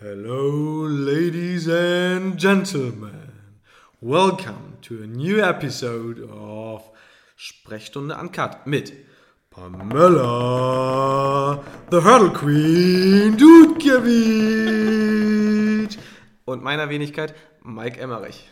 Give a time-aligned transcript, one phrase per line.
[0.00, 3.32] Hello, ladies and gentlemen.
[4.00, 6.88] Welcome to a new episode of
[7.36, 8.92] Sprechstunde Uncut mit
[9.50, 10.04] Pamela,
[11.90, 13.98] the Hurdle Queen Dudkiewicz
[16.44, 17.34] und meiner Wenigkeit
[17.64, 18.48] Mike Emmerich.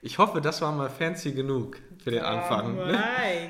[0.00, 2.76] Ich hoffe, das war mal fancy genug für den Anfang.
[2.76, 3.02] Ne?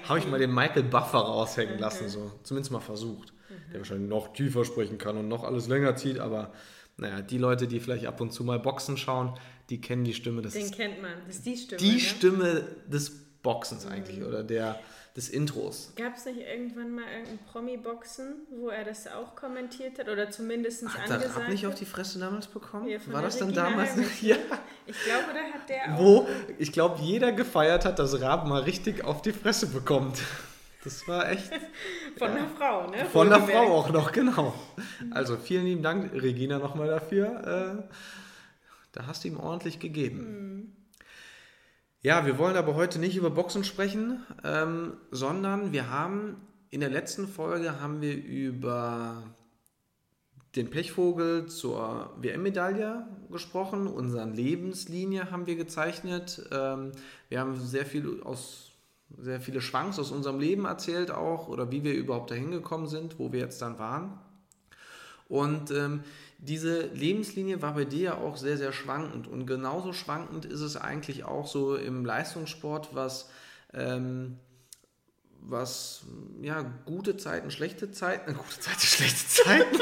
[0.09, 2.33] Habe ich mal den Michael Buffer raushängen lassen, so.
[2.43, 3.35] Zumindest mal versucht.
[3.71, 6.51] Der wahrscheinlich noch tiefer sprechen kann und noch alles länger zieht, aber
[6.97, 9.35] naja, die Leute, die vielleicht ab und zu mal Boxen schauen,
[9.71, 10.43] die kennen die Stimme.
[10.43, 11.81] Das Den kennt man, das ist die Stimme.
[11.81, 12.01] Die ne?
[12.01, 13.11] Stimme des
[13.43, 14.79] Boxens eigentlich oder der,
[15.17, 15.93] des Intros.
[15.97, 20.87] Gab es nicht irgendwann mal irgendein Promi-Boxen, wo er das auch kommentiert hat oder zumindest
[20.87, 21.81] Hat angesagt Raab nicht auf hat?
[21.81, 22.89] die Fresse damals bekommen?
[22.89, 23.91] Ja, War das dann Regina damals?
[23.97, 24.37] Heinrich, Ja.
[24.87, 25.99] Ich glaube, da hat der auch.
[25.99, 30.19] Wo, ich glaube, jeder gefeiert hat, dass Raab mal richtig auf die Fresse bekommt.
[30.85, 31.51] Das war echt
[32.19, 33.07] Von einer Frau, ne?
[33.07, 33.67] von der Wohlgemerkt.
[33.67, 34.55] Frau auch noch, genau.
[35.11, 37.87] Also vielen lieben Dank, Regina, nochmal dafür.
[37.89, 37.95] Äh,
[38.93, 40.77] da hast du ihm ordentlich gegeben.
[42.03, 46.37] Ja, wir wollen aber heute nicht über Boxen sprechen, ähm, sondern wir haben
[46.71, 49.23] in der letzten Folge haben wir über
[50.55, 56.47] den Pechvogel zur WM-Medaille gesprochen, unseren Lebenslinie haben wir gezeichnet.
[56.53, 56.93] Ähm,
[57.29, 58.74] wir haben sehr viel aus
[59.19, 63.19] sehr viele Schwanks aus unserem Leben erzählt auch oder wie wir überhaupt dahin gekommen sind,
[63.19, 64.19] wo wir jetzt dann waren.
[65.29, 66.05] Und ähm,
[66.39, 69.27] diese Lebenslinie war bei dir ja auch sehr, sehr schwankend.
[69.27, 73.31] Und genauso schwankend ist es eigentlich auch so im Leistungssport, was,
[73.73, 74.39] ähm,
[75.41, 76.03] was
[76.43, 79.79] ja, gute Zeiten, schlechte Zeiten, gute Zeiten, schlechte Zeiten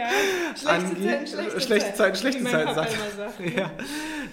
[0.00, 1.06] Ja, schlechte angeht.
[1.06, 3.40] Zeiten, schlechte, schlechte Zeiten, schlechte Zeiten, sagt sagt.
[3.40, 3.70] Ja,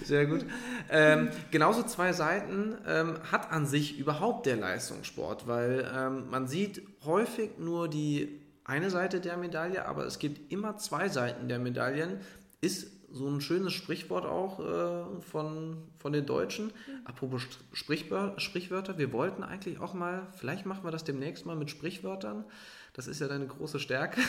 [0.04, 0.44] sehr gut.
[0.90, 6.82] Ähm, genauso zwei Seiten ähm, hat an sich überhaupt der Leistungssport, weil ähm, man sieht
[7.04, 12.20] häufig nur die eine Seite der Medaille, aber es gibt immer zwei Seiten der Medaillen.
[12.60, 16.72] Ist so ein schönes Sprichwort auch äh, von, von den Deutschen.
[17.04, 21.70] Apropos Sprichwör Sprichwörter, wir wollten eigentlich auch mal, vielleicht machen wir das demnächst mal mit
[21.70, 22.44] Sprichwörtern.
[22.92, 24.20] Das ist ja deine große Stärke.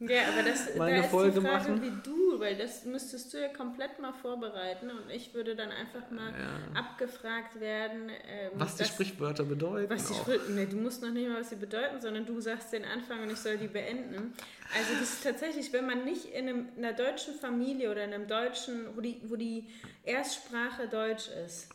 [0.00, 1.82] Ja, aber das Mal eine da ist Folge die Frage, machen.
[1.82, 6.08] wie du, weil das müsstest du ja komplett mal vorbereiten und ich würde dann einfach
[6.12, 6.32] mal
[6.74, 9.90] abgefragt werden, ähm, Was die das- Sprichwörter bedeuten.
[9.90, 10.14] Was die.
[10.14, 13.22] Sprich nee, du musst noch nicht mal, was sie bedeuten, sondern du sagst den Anfang
[13.24, 14.34] und ich soll die beenden.
[14.76, 18.12] Also das ist tatsächlich, wenn man nicht in, einem, in einer deutschen Familie oder in
[18.14, 19.66] einem deutschen, wo die, wo die
[20.04, 21.70] Erstsprache Deutsch ist,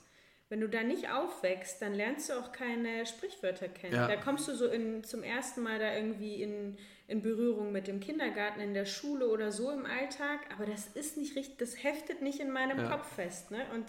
[0.50, 3.96] wenn du da nicht aufwächst, dann lernst du auch keine Sprichwörter kennen.
[3.96, 4.08] Ja.
[4.08, 8.00] Da kommst du so in, zum ersten Mal da irgendwie in, in Berührung mit dem
[8.00, 12.22] Kindergarten, in der Schule oder so im Alltag, aber das ist nicht richtig, das heftet
[12.22, 12.90] nicht in meinem Ja.
[12.90, 13.52] Kopf fest.
[13.52, 13.60] Ne?
[13.74, 13.86] Und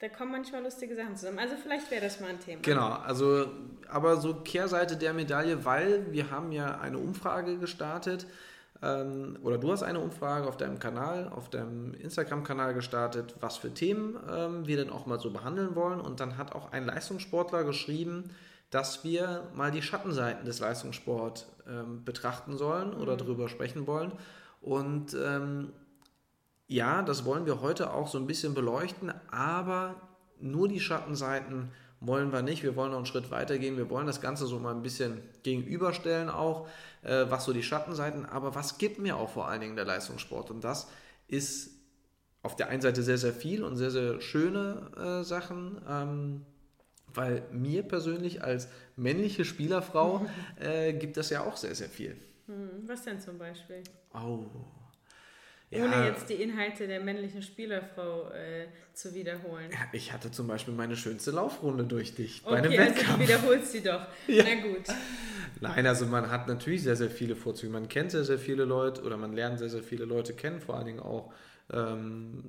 [0.00, 1.38] da kommen manchmal lustige Sachen zusammen.
[1.38, 2.60] Also vielleicht wäre das mal ein Thema.
[2.62, 3.46] Genau, also
[3.88, 8.26] aber so Kehrseite der Medaille, weil wir haben ja eine Umfrage gestartet
[8.82, 13.72] ähm, oder du hast eine Umfrage auf deinem Kanal, auf deinem Instagram-Kanal gestartet, was für
[13.72, 17.64] Themen ähm, wir denn auch mal so behandeln wollen und dann hat auch ein Leistungssportler
[17.64, 18.24] geschrieben,
[18.70, 24.12] dass wir mal die Schattenseiten des Leistungssports ähm, betrachten sollen oder darüber sprechen wollen
[24.60, 25.72] und ähm,
[26.68, 29.94] ja, das wollen wir heute auch so ein bisschen beleuchten, aber
[30.40, 32.62] nur die Schattenseiten wollen wir nicht.
[32.62, 33.76] Wir wollen noch einen Schritt weiter gehen.
[33.76, 36.68] Wir wollen das Ganze so mal ein bisschen gegenüberstellen auch,
[37.02, 40.50] äh, was so die Schattenseiten, aber was gibt mir auch vor allen Dingen der Leistungssport?
[40.50, 40.88] Und das
[41.28, 41.70] ist
[42.42, 46.46] auf der einen Seite sehr, sehr viel und sehr, sehr schöne äh, Sachen, ähm,
[47.16, 50.26] weil mir persönlich als männliche Spielerfrau
[50.60, 52.16] äh, gibt das ja auch sehr, sehr viel.
[52.46, 53.82] Hm, was denn zum Beispiel?
[54.14, 54.46] Oh.
[55.72, 59.68] Ohne jetzt die Inhalte der männlichen Spielerfrau äh, zu wiederholen.
[59.72, 62.98] Ja, ich hatte zum Beispiel meine schönste Laufrunde durch dich bei einem Okay, also du
[63.00, 63.22] Wettkampf.
[63.22, 64.06] wiederholst sie doch.
[64.28, 64.44] Ja.
[64.44, 64.84] Na gut.
[65.60, 67.72] Nein, also man hat natürlich sehr, sehr viele Vorzüge.
[67.72, 70.76] Man kennt sehr, sehr viele Leute oder man lernt sehr, sehr viele Leute kennen, vor
[70.76, 71.32] allen Dingen auch,
[71.72, 72.44] ähm,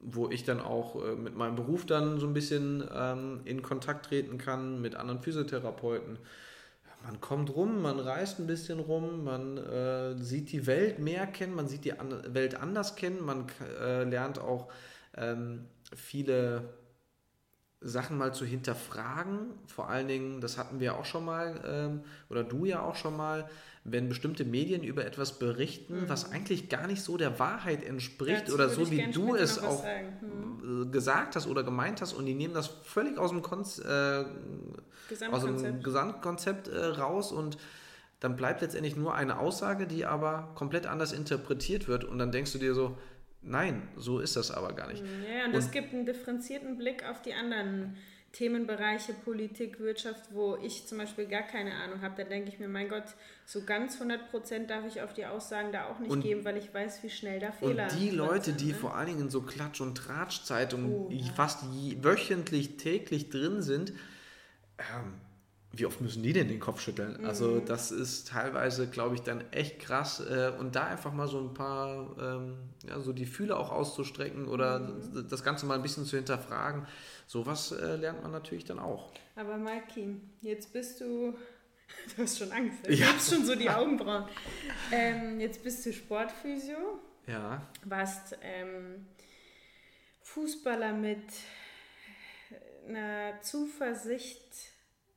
[0.00, 4.06] wo ich dann auch äh, mit meinem Beruf dann so ein bisschen ähm, in Kontakt
[4.06, 6.18] treten kann mit anderen Physiotherapeuten.
[7.04, 11.54] Man kommt rum, man reist ein bisschen rum, man äh, sieht die Welt mehr kennen,
[11.54, 13.46] man sieht die an Welt anders kennen, man
[13.80, 14.68] äh, lernt auch
[15.16, 16.68] ähm, viele
[17.80, 19.50] Sachen mal zu hinterfragen.
[19.66, 23.16] Vor allen Dingen, das hatten wir auch schon mal, ähm, oder du ja auch schon
[23.16, 23.48] mal,
[23.84, 28.44] wenn bestimmte Medien über etwas berichten, was eigentlich gar nicht so der Wahrheit entspricht Mhm.
[28.46, 30.16] Dazu oder so wie du es auch sagen.
[30.20, 30.82] Hm.
[30.82, 34.24] äh, gesagt hast oder gemeint hast und die nehmen das völlig aus dem, Konz äh,
[35.30, 35.84] aus dem Gesamtkonzept.
[35.84, 37.58] Gesamtkonzept äh, raus und
[38.20, 42.52] dann bleibt letztendlich nur eine Aussage, die aber komplett anders interpretiert wird und dann denkst
[42.52, 42.98] du dir so,
[43.42, 45.02] nein, so ist das aber gar nicht.
[45.02, 47.96] Ja, und es gibt einen differenzierten Blick auf die anderen
[48.32, 52.68] Themenbereiche Politik, Wirtschaft, wo ich zum Beispiel gar keine Ahnung habe, dann denke ich mir,
[52.68, 53.04] mein Gott,
[53.46, 56.58] so ganz 100 Prozent darf ich auf die Aussagen da auch nicht und, geben, weil
[56.58, 58.00] ich weiß, wie schnell da Fehler sind.
[58.00, 58.74] Und die Leute, sind, die ne?
[58.74, 61.32] vor allen Dingen in so Klatsch- und Tratschzeitungen oh, ja.
[61.32, 61.64] fast
[62.02, 63.94] wöchentlich, täglich drin sind,
[64.78, 65.14] ähm,
[65.72, 67.24] wie oft müssen die denn den Kopf schütteln?
[67.24, 67.54] Also mhm.
[67.54, 70.20] Also das ist teilweise, glaube ich, dann echt krass.
[70.20, 72.56] Äh, und da einfach mal so ein paar, ähm,
[72.86, 75.28] ja, so die Fühler auch auszustrecken oder mhm.
[75.28, 76.86] das Ganze mal ein bisschen zu hinterfragen,
[77.26, 79.12] sowas äh, lernt man natürlich dann auch.
[79.36, 81.36] Aber Malki, jetzt bist du,
[82.16, 83.06] du hast schon Angst, du ja.
[83.14, 84.24] hast schon so die Augenbrauen.
[84.90, 86.98] Ähm, jetzt bist du Sportphysio.
[87.26, 87.60] Ja.
[87.84, 89.06] Warst ähm,
[90.22, 91.24] Fußballer mit
[92.88, 94.40] einer Zuversicht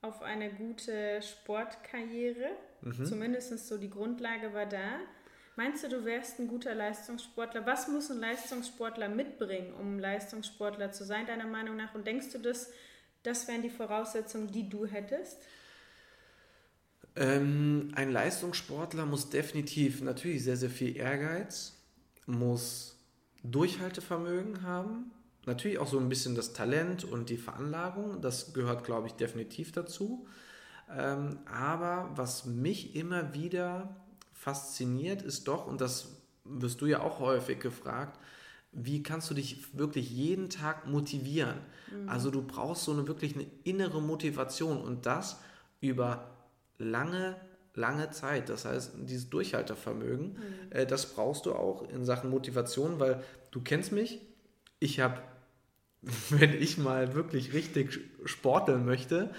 [0.02, 2.50] auf eine gute Sportkarriere.
[2.82, 3.06] Mhm.
[3.06, 5.00] Zumindest so die Grundlage war da.
[5.56, 7.66] Meinst du, du wärst ein guter Leistungssportler?
[7.66, 11.94] Was muss ein Leistungssportler mitbringen, um Leistungssportler zu sein, deiner Meinung nach?
[11.94, 12.72] Und denkst du, das,
[13.24, 15.38] das wären die Voraussetzungen, die du hättest?
[17.16, 21.78] Ähm, ein Leistungssportler muss definitiv natürlich sehr, sehr viel Ehrgeiz,
[22.26, 22.98] muss
[23.44, 25.12] Durchhaltevermögen haben,
[25.46, 29.72] natürlich auch so ein bisschen das Talent und die Veranlagung, das gehört, glaube ich, definitiv
[29.72, 30.28] dazu.
[30.96, 33.96] Ähm, aber was mich immer wieder
[34.34, 36.10] fasziniert, ist doch, und das
[36.44, 38.20] wirst du ja auch häufig gefragt,
[38.72, 41.58] wie kannst du dich wirklich jeden Tag motivieren?
[41.92, 42.10] Mhm.
[42.10, 45.40] Also du brauchst so eine wirklich eine innere Motivation und das
[45.82, 46.30] über
[46.78, 47.36] lange,
[47.74, 48.50] lange Zeit.
[48.50, 50.38] Das heißt, dieses Durchhaltevermögen, mhm.
[50.72, 54.22] äh, das brauchst du auch in Sachen Motivation, weil du kennst mich,
[54.80, 55.22] ich habe
[56.30, 59.30] wenn ich mal wirklich richtig sporteln möchte,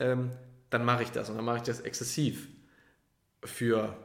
[0.00, 0.30] ähm,
[0.70, 2.48] dann mache ich das und dann mache ich das exzessiv
[3.44, 3.96] für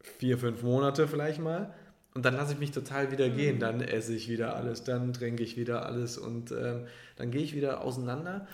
[0.00, 1.74] vier, fünf Monate vielleicht mal
[2.14, 3.56] und dann lasse ich mich total wieder gehen.
[3.56, 3.60] Mhm.
[3.60, 6.86] Dann esse ich wieder alles, dann trinke ich wieder alles und ähm,
[7.16, 8.46] dann gehe ich wieder auseinander.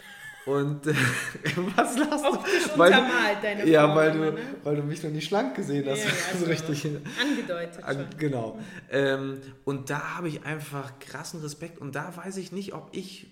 [0.46, 0.94] Und äh,
[1.76, 2.78] was lasst du?
[2.78, 2.90] Weil,
[3.42, 4.38] deine ja, Form, weil du, ne?
[4.64, 6.04] weil du mich noch nicht schlank gesehen hast.
[6.04, 6.86] Ja, also so richtig
[7.20, 7.84] angedeutet.
[7.84, 8.58] An, genau.
[8.90, 11.78] Ähm, und da habe ich einfach krassen Respekt.
[11.78, 13.26] Und da weiß ich nicht, ob ich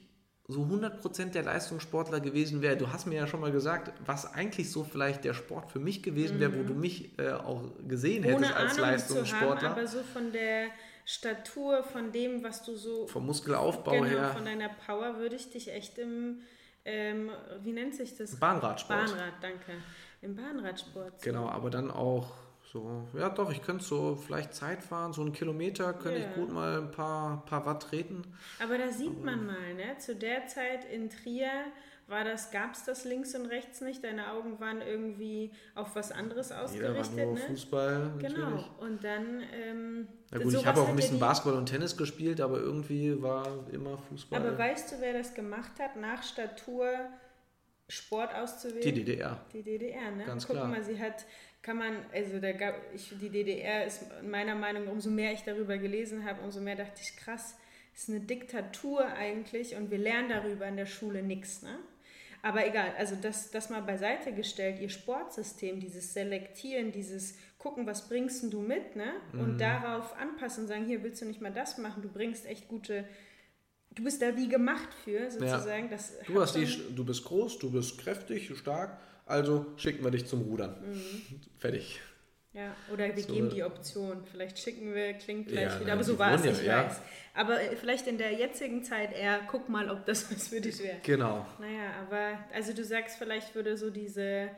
[0.48, 2.76] so 100% der Leistungssportler gewesen wäre.
[2.76, 6.02] Du hast mir ja schon mal gesagt, was eigentlich so vielleicht der Sport für mich
[6.02, 6.58] gewesen wäre, mhm.
[6.58, 9.70] wo du mich äh, auch gesehen Ohne hättest als Ahnung Leistungssportler.
[9.70, 10.68] Haben, aber so von der
[11.04, 13.06] Statur, von dem, was du so...
[13.06, 14.30] Vom Muskelaufbau genau, her.
[14.34, 16.42] von deiner Power würde ich dich echt im
[16.86, 17.30] ähm,
[17.62, 18.36] wie nennt sich das?
[18.36, 19.06] Bahnradsport.
[19.06, 19.72] Bahnrad, danke.
[20.22, 21.20] Im Bahnradsport.
[21.20, 21.24] So.
[21.24, 22.32] Genau, aber dann auch
[22.72, 26.28] so, ja doch, ich könnte so vielleicht Zeit fahren, so einen Kilometer könnte ja.
[26.28, 28.22] ich gut mal ein paar, paar Watt treten.
[28.62, 29.98] Aber da sieht man mal, ne?
[29.98, 31.50] zu der Zeit in Trier
[32.08, 34.04] war das, gab es das links und rechts nicht?
[34.04, 36.96] Deine Augen waren irgendwie auf was anderes ausgerichtet.
[36.96, 37.40] Jeder war nur ne?
[37.40, 38.12] Fußball.
[38.18, 38.64] Genau.
[38.78, 39.42] Und dann.
[39.52, 43.66] Ähm, Na gut, ich habe auch ein bisschen Basketball und Tennis gespielt, aber irgendwie war
[43.72, 44.40] immer Fußball.
[44.40, 46.92] Aber weißt du, wer das gemacht hat, nach Statur
[47.88, 48.82] Sport auszuwählen?
[48.82, 49.40] Die DDR.
[49.52, 50.24] Die DDR, ne?
[50.24, 50.68] Ganz Guck klar.
[50.68, 51.24] mal, sie hat,
[51.62, 55.42] kann man, also der gab, ich, die DDR ist meiner Meinung nach, umso mehr ich
[55.42, 57.56] darüber gelesen habe, umso mehr dachte ich, krass,
[57.94, 61.78] ist eine Diktatur eigentlich und wir lernen darüber in der Schule nichts, ne?
[62.46, 68.08] Aber egal, also das, das mal beiseite gestellt, ihr Sportsystem, dieses Selektieren, dieses Gucken, was
[68.08, 69.14] bringst du mit, ne?
[69.32, 69.58] Und mhm.
[69.58, 73.04] darauf anpassen und sagen, hier willst du nicht mal das machen, du bringst echt gute,
[73.90, 75.86] du bist da wie gemacht für, sozusagen.
[75.86, 75.90] Ja.
[75.90, 80.26] Das du, hast die, du bist groß, du bist kräftig, stark, also schicken wir dich
[80.26, 80.76] zum Rudern.
[80.88, 81.40] Mhm.
[81.58, 82.00] Fertig.
[82.56, 83.34] Ja, oder wir so.
[83.34, 84.24] geben die Option.
[84.24, 86.86] Vielleicht schicken wir, klingt gleich ja, wieder, aber so war es, ich ja.
[86.86, 87.02] weiß.
[87.34, 90.82] Aber äh, vielleicht in der jetzigen Zeit eher, guck mal, ob das was für dich
[90.82, 90.96] wäre.
[91.02, 91.46] Genau.
[91.60, 94.48] Naja, aber, also du sagst, vielleicht würde so diese,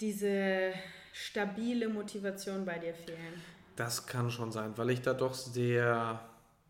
[0.00, 0.72] diese
[1.12, 3.40] stabile Motivation bei dir fehlen.
[3.76, 6.18] Das kann schon sein, weil ich da doch sehr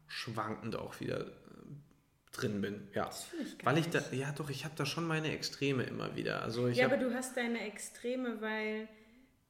[0.09, 1.25] schwankend auch wieder äh,
[2.33, 2.87] drin bin.
[2.92, 3.06] Ja.
[3.06, 6.42] Das ich weil ich da, ja doch, ich habe da schon meine Extreme immer wieder.
[6.42, 8.88] Also ich ja, aber du hast deine Extreme, weil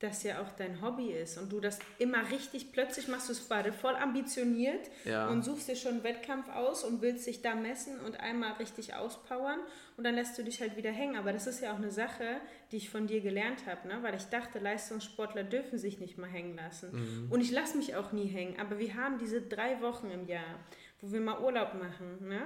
[0.05, 3.41] das ja auch dein Hobby ist und du das immer richtig, plötzlich machst du es
[3.41, 5.29] beide voll ambitioniert ja.
[5.29, 8.95] und suchst dir schon einen Wettkampf aus und willst dich da messen und einmal richtig
[8.95, 9.59] auspowern
[9.97, 11.17] und dann lässt du dich halt wieder hängen.
[11.17, 13.99] Aber das ist ja auch eine Sache, die ich von dir gelernt habe, ne?
[14.03, 16.91] weil ich dachte, Leistungssportler dürfen sich nicht mal hängen lassen.
[16.93, 17.33] Mhm.
[17.33, 20.61] Und ich lasse mich auch nie hängen, aber wir haben diese drei Wochen im Jahr,
[21.01, 22.29] wo wir mal Urlaub machen.
[22.29, 22.43] Ne?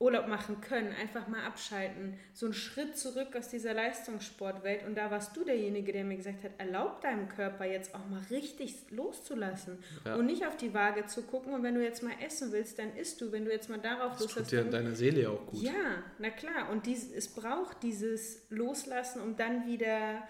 [0.00, 4.86] Urlaub machen können, einfach mal abschalten, so einen Schritt zurück aus dieser Leistungssportwelt.
[4.86, 8.22] Und da warst du derjenige, der mir gesagt hat, erlaub deinem Körper jetzt auch mal
[8.30, 10.14] richtig loszulassen ja.
[10.14, 11.52] und nicht auf die Waage zu gucken.
[11.52, 13.30] Und wenn du jetzt mal essen willst, dann isst du.
[13.30, 15.60] Wenn du jetzt mal darauf das tut dir deiner Seele auch gut.
[15.60, 16.70] Ja, na klar.
[16.70, 20.22] Und dies, es braucht dieses Loslassen, um dann wieder...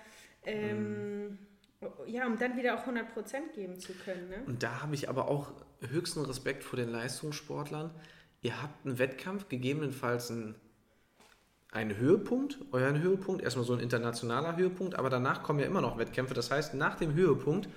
[0.45, 1.39] Ähm, mhm.
[2.07, 4.29] Ja, um dann wieder auch 100% geben zu können.
[4.29, 4.43] Ne?
[4.47, 5.51] Und da habe ich aber auch
[5.81, 7.91] höchsten Respekt vor den Leistungssportlern,
[8.43, 10.55] ihr habt einen Wettkampf, gegebenenfalls einen
[11.73, 15.99] einen Höhepunkt, euren Höhepunkt, erstmal so ein internationaler Höhepunkt, aber danach kommen ja immer noch
[15.99, 16.35] Wettkämpfe.
[16.35, 17.69] Das heißt, nach dem Höhepunkt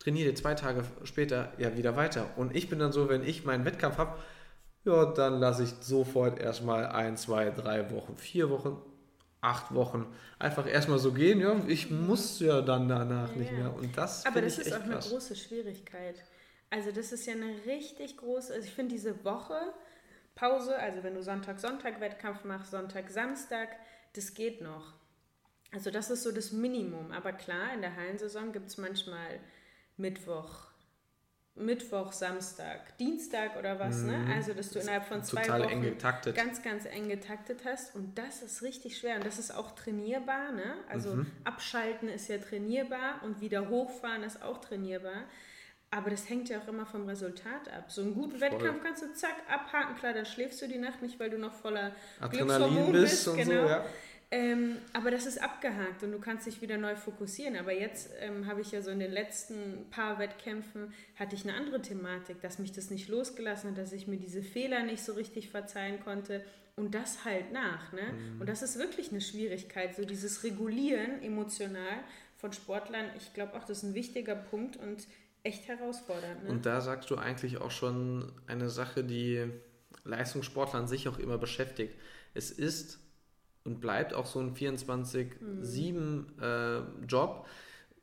[0.00, 2.26] trainiert ihr zwei Tage später ja wieder weiter.
[2.36, 4.18] Und ich bin dann so, wenn ich meinen Wettkampf habe,
[4.84, 8.76] ja, dann lasse ich sofort erstmal ein, zwei, drei Wochen, vier Wochen,
[9.40, 10.06] acht Wochen
[10.38, 11.40] einfach erstmal so gehen.
[11.40, 13.74] Ja, ich muss ja dann danach ja, nicht mehr.
[13.74, 15.06] Und das Aber das ist auch krass.
[15.06, 16.16] eine große Schwierigkeit.
[16.70, 19.72] Also das ist ja eine richtig große, also ich finde diese Woche
[20.34, 23.70] Pause, also wenn du Sonntag, Sonntag Wettkampf machst, Sonntag, Samstag,
[24.14, 24.92] das geht noch.
[25.72, 27.10] Also das ist so das Minimum.
[27.10, 29.40] Aber klar, in der Hallensaison gibt es manchmal
[29.96, 30.66] Mittwoch,
[31.54, 34.18] Mittwoch, Samstag, Dienstag oder was, ne?
[34.18, 34.28] mhm.
[34.28, 34.34] ne?
[34.34, 35.96] Also, dass du innerhalb von zwei Wochen
[36.34, 37.94] ganz, ganz eng getaktet hast.
[37.94, 39.16] Und das ist richtig schwer.
[39.16, 40.74] Und das ist auch trainierbar, ne?
[40.90, 41.26] Also, mhm.
[41.44, 45.24] abschalten ist ja trainierbar und wieder hochfahren ist auch trainierbar.
[45.90, 47.90] Aber das hängt ja auch immer vom Resultat ab.
[47.90, 48.40] So einen guten Voll.
[48.40, 49.96] Wettkampf kannst du zack abhaken.
[49.96, 53.24] Klar, dann schläfst du die Nacht nicht, weil du noch voller Adrenalin bist.
[53.24, 53.62] bist genau.
[53.62, 53.84] So, ja.
[54.32, 57.56] Ähm, aber das ist abgehakt und du kannst dich wieder neu fokussieren.
[57.56, 61.54] Aber jetzt ähm, habe ich ja so in den letzten paar Wettkämpfen hatte ich eine
[61.54, 65.12] andere Thematik, dass mich das nicht losgelassen hat, dass ich mir diese Fehler nicht so
[65.12, 67.92] richtig verzeihen konnte und das halt nach.
[67.92, 68.02] Ne?
[68.02, 68.40] Mhm.
[68.40, 72.00] Und das ist wirklich eine Schwierigkeit, so dieses Regulieren emotional
[72.36, 73.06] von Sportlern.
[73.16, 75.06] Ich glaube auch, das ist ein wichtiger Punkt und
[75.46, 76.44] echt herausfordernd.
[76.44, 76.50] Ne?
[76.50, 79.44] Und da sagst du eigentlich auch schon eine Sache, die
[80.04, 81.94] Leistungssportler an sich auch immer beschäftigt.
[82.34, 82.98] Es ist
[83.64, 87.48] und bleibt auch so ein 24-7-Job, äh,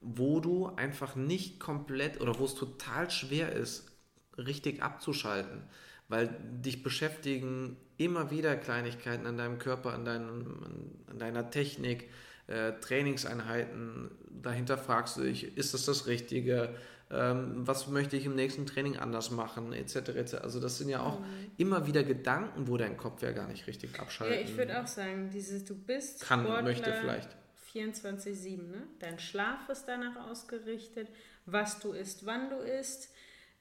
[0.02, 3.90] wo du einfach nicht komplett oder wo es total schwer ist,
[4.38, 5.64] richtig abzuschalten,
[6.10, 10.60] weil dich beschäftigen immer wieder Kleinigkeiten an deinem Körper, an, deinem,
[11.08, 12.10] an deiner Technik,
[12.48, 14.12] äh, Trainingseinheiten.
[14.30, 16.76] Dahinter fragst du dich, ist das das Richtige?
[17.14, 19.96] Ähm, was möchte ich im nächsten Training anders machen, etc.
[20.10, 20.34] etc.
[20.36, 21.52] Also das sind ja auch mhm.
[21.58, 24.40] immer wieder Gedanken, wo dein Kopf ja gar nicht richtig abschaltet.
[24.40, 27.30] Ja, ich würde auch sagen, dieses, du bist kann, Sportler möchte vielleicht.
[27.74, 28.84] 24-7, ne?
[29.00, 31.08] Dein Schlaf ist danach ausgerichtet,
[31.46, 33.10] was du isst, wann du isst.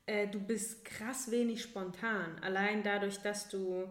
[0.06, 2.38] Äh, du bist krass wenig spontan.
[2.42, 3.88] Allein dadurch, dass du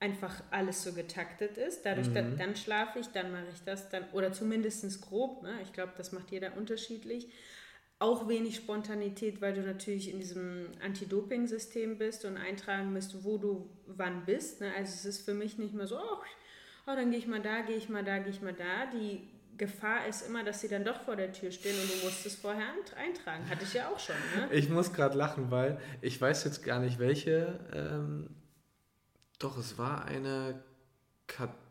[0.00, 1.86] einfach alles so getaktet ist.
[1.86, 2.14] Dadurch, mhm.
[2.14, 5.42] da, dann schlafe ich, dann mache ich das, dann, oder zumindest grob.
[5.42, 5.58] Ne?
[5.62, 7.28] Ich glaube, das macht jeder unterschiedlich
[8.02, 13.70] auch wenig Spontanität, weil du natürlich in diesem Anti-Doping-System bist und eintragen musst, wo du
[13.86, 14.60] wann bist.
[14.60, 14.72] Ne?
[14.76, 16.18] Also es ist für mich nicht mehr so, oh,
[16.86, 18.86] oh dann gehe ich mal da, gehe ich mal da, gehe ich mal da.
[18.92, 22.26] Die Gefahr ist immer, dass sie dann doch vor der Tür stehen und du musst
[22.26, 22.66] es vorher
[22.96, 23.48] eintragen.
[23.48, 24.16] Hatte ich ja auch schon.
[24.36, 24.52] Ne?
[24.52, 27.60] Ich muss gerade lachen, weil ich weiß jetzt gar nicht, welche.
[27.72, 28.30] Ähm,
[29.38, 30.62] doch, es war eine
[31.28, 31.61] katarische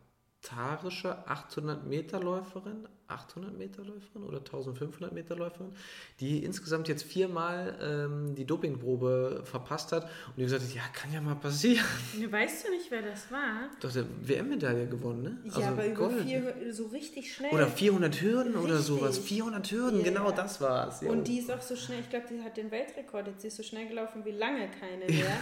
[0.50, 5.71] 800 Meter Läuferin, 800 Meter Läuferin oder 1500 Meter Läuferin,
[6.19, 11.13] die insgesamt jetzt viermal ähm, die Dopingprobe verpasst hat und die gesagt hat, ja, kann
[11.13, 11.86] ja mal passieren.
[12.29, 13.69] Weißt du nicht, wer das war?
[13.81, 15.38] Doch, der WM-Medaille gewonnen, ne?
[15.43, 16.24] Ja, also aber über Gold.
[16.24, 17.53] vier, so richtig schnell.
[17.53, 18.63] Oder 400 Hürden richtig.
[18.63, 19.19] oder sowas.
[19.19, 20.10] 400 Hürden, yeah.
[20.10, 21.03] genau das war es.
[21.03, 23.63] Und die ist auch so schnell, ich glaube, die hat den Weltrekord, jetzt ist so
[23.63, 25.38] schnell gelaufen wie lange keine mehr.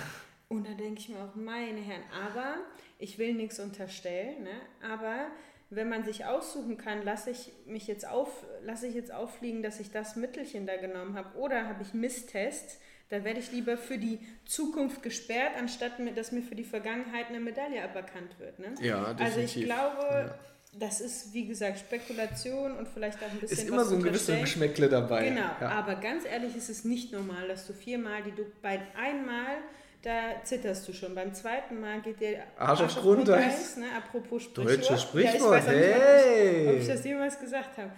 [0.49, 2.57] und da denke ich mir auch, meine Herren, aber
[2.99, 4.61] ich will nichts unterstellen, ne?
[4.81, 5.27] aber
[5.71, 9.79] wenn man sich aussuchen kann, lasse ich mich jetzt auf, lasse ich jetzt auffliegen, dass
[9.79, 12.79] ich das Mittelchen da genommen habe oder habe ich Misstest,
[13.09, 17.39] da werde ich lieber für die Zukunft gesperrt, anstatt dass mir für die Vergangenheit eine
[17.39, 18.59] Medaille aberkannt wird.
[18.59, 18.75] Ne?
[18.81, 19.25] Ja, definitiv.
[19.25, 20.39] Also ich glaube, ja.
[20.73, 23.57] das ist wie gesagt Spekulation und vielleicht auch ein bisschen.
[23.57, 25.29] Ist immer so ein gewisses Geschmäckle dabei.
[25.29, 25.69] Genau, ja.
[25.69, 29.57] aber ganz ehrlich ist es nicht normal, dass du viermal die du bei einmal
[30.01, 31.13] da zitterst du schon.
[31.13, 33.77] Beim zweiten Mal geht der Arsch auf Grundeis.
[33.77, 33.85] Ne?
[33.97, 34.77] Apropos Sprichwort.
[34.77, 36.61] Deutsches Sprichwort, ja, hey!
[36.61, 37.91] Nicht, ob, ich, das jemals gesagt habe.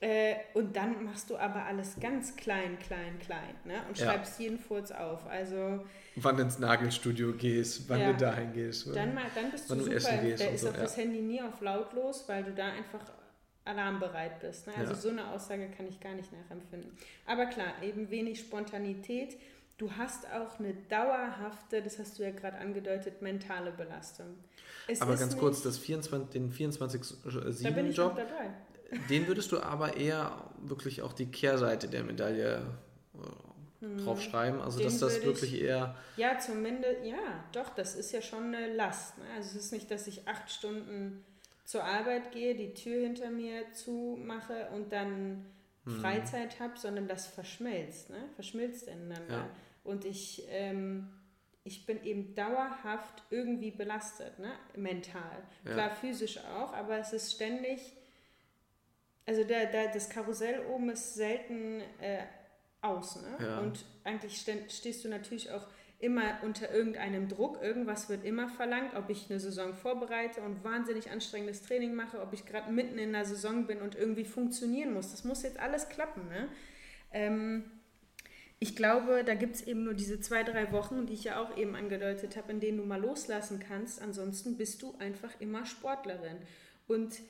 [0.00, 3.82] Äh, und dann machst du aber alles ganz klein, klein, klein ne?
[3.88, 4.44] und schreibst ja.
[4.44, 5.26] jeden Furz auf.
[5.26, 8.12] Also, wann du ins Nagelstudio gehst, wann ja.
[8.12, 8.94] du dahin gehst.
[8.94, 9.96] Dann, mal, dann bist du super.
[9.96, 10.82] Essen gehst da ist so, auch ja.
[10.82, 13.00] das Handy nie auf lautlos, weil du da einfach
[13.64, 14.66] alarmbereit bist.
[14.66, 14.74] Ne?
[14.78, 16.92] Also so eine Aussage kann ich gar nicht nachempfinden.
[17.26, 19.36] Aber klar, eben wenig Spontanität
[19.78, 24.26] du hast auch eine dauerhafte, das hast du ja gerade angedeutet, mentale Belastung.
[24.86, 28.20] Es aber ganz kurz, das 24, den 24-7-Job,
[29.08, 32.62] den würdest du aber eher wirklich auch die Kehrseite der Medaille
[33.14, 35.94] äh, hm, draufschreiben, also dass das wirklich ich, eher...
[36.16, 39.18] Ja, zumindest, ja, doch, das ist ja schon eine Last.
[39.18, 39.24] Ne?
[39.36, 41.24] Also es ist nicht, dass ich acht Stunden
[41.64, 45.44] zur Arbeit gehe, die Tür hinter mir zumache und dann
[45.84, 46.00] hm.
[46.00, 48.24] Freizeit habe, sondern das verschmilzt, ne?
[48.34, 49.34] verschmilzt ineinander.
[49.34, 49.50] Ja.
[49.88, 51.08] Und ich, ähm,
[51.64, 54.52] ich bin eben dauerhaft irgendwie belastet, ne?
[54.76, 55.42] mental.
[55.64, 55.72] Ja.
[55.72, 57.94] Klar, physisch auch, aber es ist ständig,
[59.24, 62.24] also der, der, das Karussell oben ist selten äh,
[62.82, 63.16] aus.
[63.16, 63.46] Ne?
[63.46, 63.60] Ja.
[63.60, 65.66] Und eigentlich stehst du natürlich auch
[65.98, 67.62] immer unter irgendeinem Druck.
[67.62, 72.34] Irgendwas wird immer verlangt, ob ich eine Saison vorbereite und wahnsinnig anstrengendes Training mache, ob
[72.34, 75.10] ich gerade mitten in der Saison bin und irgendwie funktionieren muss.
[75.10, 76.28] Das muss jetzt alles klappen.
[76.28, 76.48] Ne?
[77.10, 77.70] Ähm,
[78.60, 81.56] ich glaube, da gibt es eben nur diese zwei, drei Wochen, die ich ja auch
[81.56, 84.02] eben angedeutet habe, in denen du mal loslassen kannst.
[84.02, 86.38] Ansonsten bist du einfach immer Sportlerin.
[86.88, 87.20] Und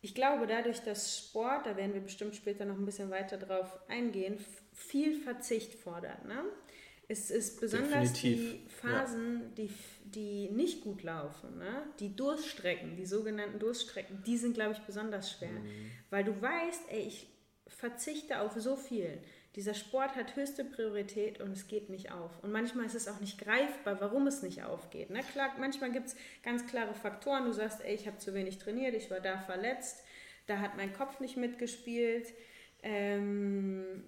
[0.00, 3.80] ich glaube, dadurch, dass Sport, da werden wir bestimmt später noch ein bisschen weiter drauf
[3.88, 4.36] eingehen,
[4.72, 6.24] viel Verzicht fordert.
[6.24, 6.44] Ne?
[7.08, 8.52] Es ist besonders Definitiv.
[8.52, 9.48] die Phasen, ja.
[9.56, 9.70] die,
[10.04, 11.82] die nicht gut laufen, ne?
[11.98, 15.50] die Durststrecken, die sogenannten Durststrecken, die sind, glaube ich, besonders schwer.
[15.50, 15.90] Mhm.
[16.10, 17.26] Weil du weißt, ey, ich
[17.66, 19.18] verzichte auf so viel
[19.56, 22.30] dieser Sport hat höchste Priorität und es geht nicht auf.
[22.42, 25.08] Und manchmal ist es auch nicht greifbar, warum es nicht aufgeht.
[25.08, 25.20] Ne?
[25.32, 27.46] Klar, manchmal gibt es ganz klare Faktoren.
[27.46, 30.04] Du sagst, ey, ich habe zu wenig trainiert, ich war da verletzt,
[30.46, 32.34] da hat mein Kopf nicht mitgespielt
[32.82, 34.04] ähm,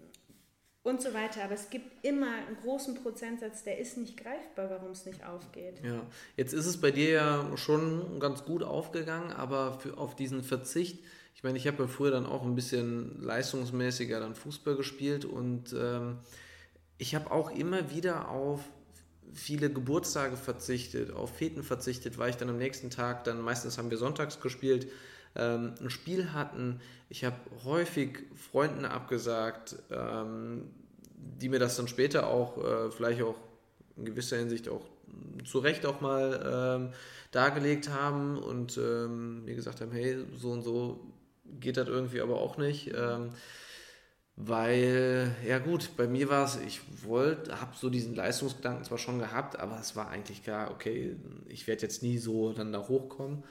[0.82, 1.42] und so weiter.
[1.44, 5.82] Aber es gibt immer einen großen Prozentsatz, der ist nicht greifbar, warum es nicht aufgeht.
[5.82, 6.02] Ja,
[6.36, 11.02] jetzt ist es bei dir ja schon ganz gut aufgegangen, aber für, auf diesen Verzicht
[11.38, 15.72] ich meine, ich habe ja früher dann auch ein bisschen leistungsmäßiger dann Fußball gespielt und
[15.72, 16.18] ähm,
[16.98, 18.60] ich habe auch immer wieder auf
[19.32, 23.88] viele Geburtstage verzichtet, auf Feten verzichtet, weil ich dann am nächsten Tag, dann meistens haben
[23.88, 24.90] wir sonntags gespielt,
[25.36, 26.80] ähm, ein Spiel hatten.
[27.08, 30.68] Ich habe häufig Freunden abgesagt, ähm,
[31.14, 33.36] die mir das dann später auch, äh, vielleicht auch
[33.96, 34.84] in gewisser Hinsicht auch
[35.44, 36.92] zu Recht auch mal ähm,
[37.30, 40.98] dargelegt haben und ähm, mir gesagt haben, hey, so und so
[41.60, 42.92] geht das irgendwie aber auch nicht.
[42.94, 43.30] Ähm,
[44.36, 49.18] weil, ja gut, bei mir war es, ich wollte, habe so diesen Leistungsgedanken zwar schon
[49.18, 51.16] gehabt, aber es war eigentlich klar, okay,
[51.48, 53.42] ich werde jetzt nie so dann da hochkommen.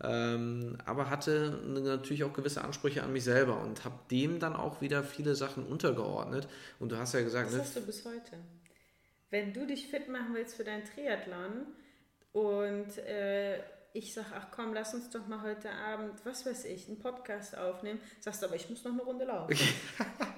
[0.00, 4.80] Ähm, aber hatte natürlich auch gewisse Ansprüche an mich selber und habe dem dann auch
[4.80, 6.46] wieder viele Sachen untergeordnet.
[6.78, 7.48] Und du hast ja gesagt...
[7.48, 8.38] Das ne, hast du bis heute.
[9.30, 11.66] Wenn du dich fit machen willst für deinen Triathlon
[12.32, 12.96] und...
[12.98, 13.58] Äh
[13.92, 17.56] ich sage, ach komm, lass uns doch mal heute Abend, was weiß ich, einen Podcast
[17.56, 18.00] aufnehmen.
[18.20, 19.56] Sagst du, aber ich muss noch eine Runde laufen.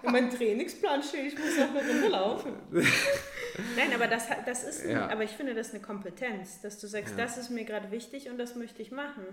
[0.03, 2.53] In meinem Trainingsplan steht, ich muss noch eine Runde laufen.
[3.77, 5.09] Nein, aber das, das ist, ja.
[5.09, 7.25] aber ich finde das ist eine Kompetenz, dass du sagst, ja.
[7.25, 9.25] das ist mir gerade wichtig und das möchte ich machen.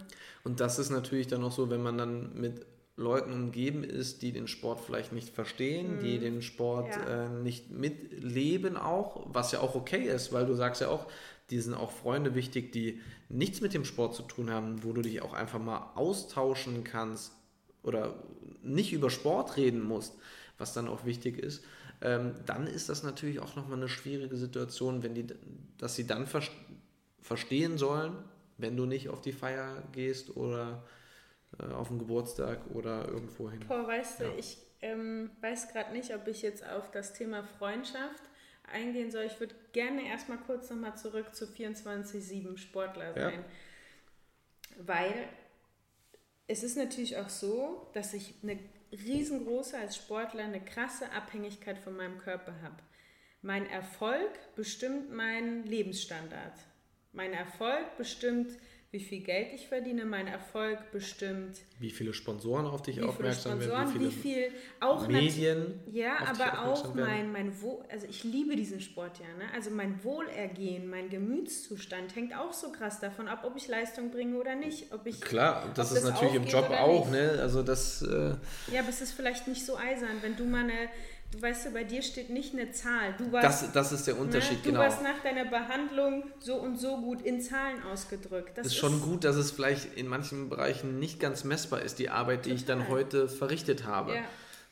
[0.43, 2.65] Und das ist natürlich dann auch so, wenn man dann mit
[2.97, 5.99] Leuten umgeben ist, die den Sport vielleicht nicht verstehen, mhm.
[5.99, 7.25] die den Sport ja.
[7.25, 11.05] äh, nicht mitleben auch, was ja auch okay ist, weil du sagst ja auch,
[11.51, 15.01] die sind auch Freunde wichtig, die nichts mit dem Sport zu tun haben, wo du
[15.01, 17.31] dich auch einfach mal austauschen kannst
[17.83, 18.15] oder
[18.63, 20.15] nicht über Sport reden musst,
[20.57, 21.63] was dann auch wichtig ist,
[22.01, 25.27] ähm, dann ist das natürlich auch nochmal eine schwierige Situation, wenn die,
[25.77, 26.41] dass sie dann ver
[27.21, 28.13] verstehen sollen,
[28.57, 30.83] wenn du nicht auf die Feier gehst oder
[31.59, 33.61] äh, auf den Geburtstag oder irgendwo hin.
[33.67, 34.35] Boah, weißt du, ja.
[34.37, 38.23] ich ähm, weiß gerade nicht, ob ich jetzt auf das Thema Freundschaft
[38.71, 43.43] eingehen soll, ich würde gerne erstmal kurz nochmal zurück zu 24-7 Sportler sein.
[44.77, 44.87] Ja.
[44.87, 45.29] Weil
[46.47, 48.59] es ist natürlich auch so, dass ich eine
[48.91, 52.77] riesengroße als Sportler eine krasse Abhängigkeit von meinem Körper habe.
[53.41, 56.53] Mein Erfolg bestimmt meinen Lebensstandard.
[57.11, 58.57] Mein Erfolg bestimmt
[58.91, 61.57] wie viel Geld ich verdiene, mein Erfolg bestimmt.
[61.77, 65.81] Wie viele Sponsoren auf dich aufmerksam werden, wie, wie viel auch Medien.
[65.91, 69.51] Ja, aber auch mein, mein Wohl, also ich liebe diesen Sport ja, ne?
[69.53, 74.37] Also mein Wohlergehen, mein Gemütszustand hängt auch so krass davon ab, ob ich Leistung bringe
[74.37, 74.93] oder nicht.
[74.93, 77.39] Ob ich, Klar, das ist das natürlich im Job auch, ne?
[77.41, 78.01] Also das.
[78.01, 78.35] Äh
[78.71, 80.89] ja, aber es ist vielleicht nicht so eisern, wenn du mal eine
[81.39, 83.13] weißt du, bei dir steht nicht eine Zahl.
[83.17, 84.63] Du warst, das, das ist der ne, Unterschied, ne?
[84.63, 84.79] du genau.
[84.79, 88.57] Du warst nach deiner Behandlung so und so gut in Zahlen ausgedrückt.
[88.57, 92.09] Das ist schon gut, dass es vielleicht in manchen Bereichen nicht ganz messbar ist, die
[92.09, 92.55] Arbeit, die Total.
[92.55, 94.15] ich dann heute verrichtet habe.
[94.15, 94.21] Ja.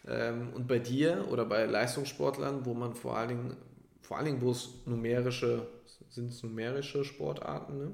[0.07, 3.57] Ähm, und bei dir oder bei Leistungssportlern, wo man vor allen Dingen,
[4.01, 5.67] vor allen Dingen, wo es numerische,
[6.09, 7.91] sind es numerische Sportarten, ne?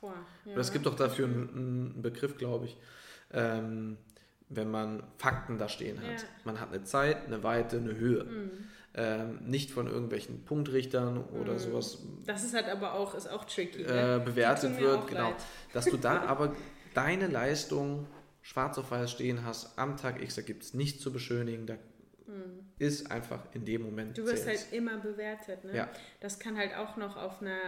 [0.00, 0.56] Boah, ja.
[0.56, 2.76] Es gibt doch dafür einen, einen Begriff, glaube ich.
[3.32, 3.96] Ähm,
[4.48, 6.22] wenn man Fakten da stehen hat.
[6.22, 6.28] Ja.
[6.44, 8.24] Man hat eine Zeit, eine Weite, eine Höhe.
[8.24, 8.50] Mhm.
[8.98, 11.58] Ähm, nicht von irgendwelchen Punktrichtern oder mhm.
[11.58, 11.98] sowas.
[12.24, 13.82] Das ist halt aber auch, ist auch tricky.
[13.82, 14.16] Ne?
[14.16, 15.30] Äh, bewertet wird, genau.
[15.30, 15.36] Leid.
[15.74, 16.54] Dass du da aber
[16.94, 18.06] deine Leistung
[18.40, 21.74] schwarz auf weiß stehen hast, am Tag X, da gibt es nichts zu beschönigen, da
[22.26, 22.70] mhm.
[22.78, 24.16] ist einfach in dem Moment.
[24.16, 24.64] Du wirst zählt's.
[24.66, 25.64] halt immer bewertet.
[25.64, 25.76] Ne?
[25.76, 25.88] Ja.
[26.20, 27.58] Das kann halt auch noch auf einer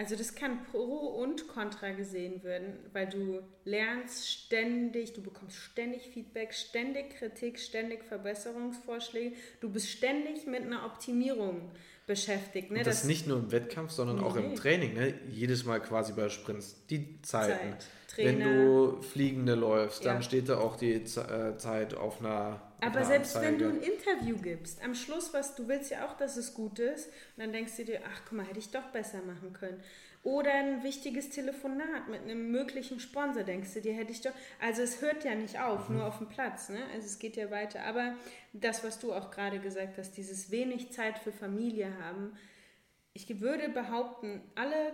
[0.00, 0.82] also das kann pro
[1.22, 8.04] und contra gesehen werden, weil du lernst ständig, du bekommst ständig Feedback, ständig Kritik, ständig
[8.04, 9.36] Verbesserungsvorschläge.
[9.60, 11.70] Du bist ständig mit einer Optimierung
[12.06, 12.70] beschäftigt.
[12.70, 12.78] Ne?
[12.78, 14.22] Und das, das nicht nur im Wettkampf, sondern nee.
[14.22, 14.94] auch im Training.
[14.94, 15.12] Ne?
[15.30, 17.72] Jedes Mal quasi bei Sprints die Zeiten.
[17.72, 17.86] Zeit.
[18.10, 18.44] Trainer.
[18.44, 20.22] Wenn du Fliegende läufst, dann Ja.
[20.22, 22.60] steht da auch die äh, Zeit auf einer.
[22.82, 23.64] Aber einer selbst wenn Anzeige.
[23.64, 27.06] du ein Interview gibst, am Schluss, was du willst ja auch, dass es gut ist,
[27.36, 29.80] und dann denkst du dir, ach guck mal, hätte ich doch besser machen können.
[30.22, 34.32] Oder ein wichtiges Telefonat mit einem möglichen Sponsor, denkst du dir, hätte ich doch.
[34.60, 35.96] Also es hört ja nicht auf, Mhm.
[35.96, 36.78] nur auf dem Platz, ne?
[36.92, 37.84] Also es geht ja weiter.
[37.84, 38.14] Aber
[38.52, 42.32] das, was du auch gerade gesagt hast, dieses wenig Zeit für Familie haben,
[43.14, 44.92] ich würde behaupten, alle,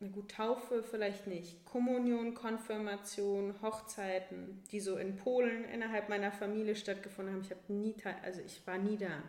[0.00, 6.76] na gut, Taufe vielleicht nicht, Kommunion, Konfirmation, Hochzeiten, die so in Polen innerhalb meiner Familie
[6.76, 9.22] stattgefunden haben, ich habe nie, also ich war nie da.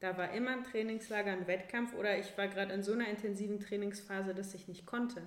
[0.00, 3.60] Da war immer ein Trainingslager, ein Wettkampf oder ich war gerade in so einer intensiven
[3.60, 5.22] Trainingsphase, dass ich nicht konnte.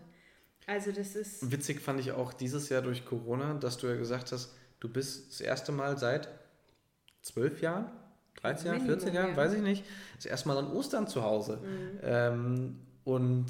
[0.68, 4.32] Also das ist, Witzig fand ich auch dieses Jahr durch Corona, dass du ja gesagt
[4.32, 6.30] hast, du bist das erste Mal seit
[7.22, 7.92] zwölf Jahren,
[8.42, 9.32] 13 Jahren, Minimum, 14 Jahren, ja.
[9.34, 9.38] Mhm.
[9.38, 9.84] weiß ich nicht,
[10.16, 11.60] das erste Mal an Ostern zu Hause.
[12.04, 13.48] Ähm, und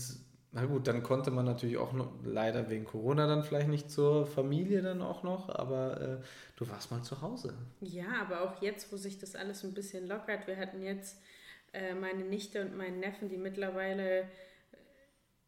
[0.51, 4.25] na gut, dann konnte man natürlich auch noch, leider wegen Corona dann vielleicht nicht zur
[4.25, 6.17] Familie dann auch noch, aber äh,
[6.55, 7.53] du warst mal zu Hause.
[7.81, 11.17] ja, aber auch jetzt, wo sich das alles ein bisschen lockert, wir hatten jetzt
[11.73, 14.25] äh, meine Nichte und meinen Neffen, die mittlerweile äh,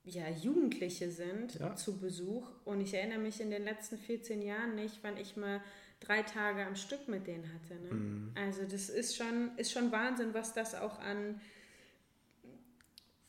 [0.04, 1.76] ja, Jugendliche sind, Ja.
[1.76, 2.48] zu Besuch.
[2.66, 5.62] Und ich erinnere mich in den letzten 14 Jahren nicht, wann ich mal
[6.00, 7.74] drei Tage am Stück mit denen hatte.
[7.76, 7.92] Ne?
[7.94, 8.32] Mhm.
[8.36, 11.40] Also das ist schon, ist schon Wahnsinn, was das auch an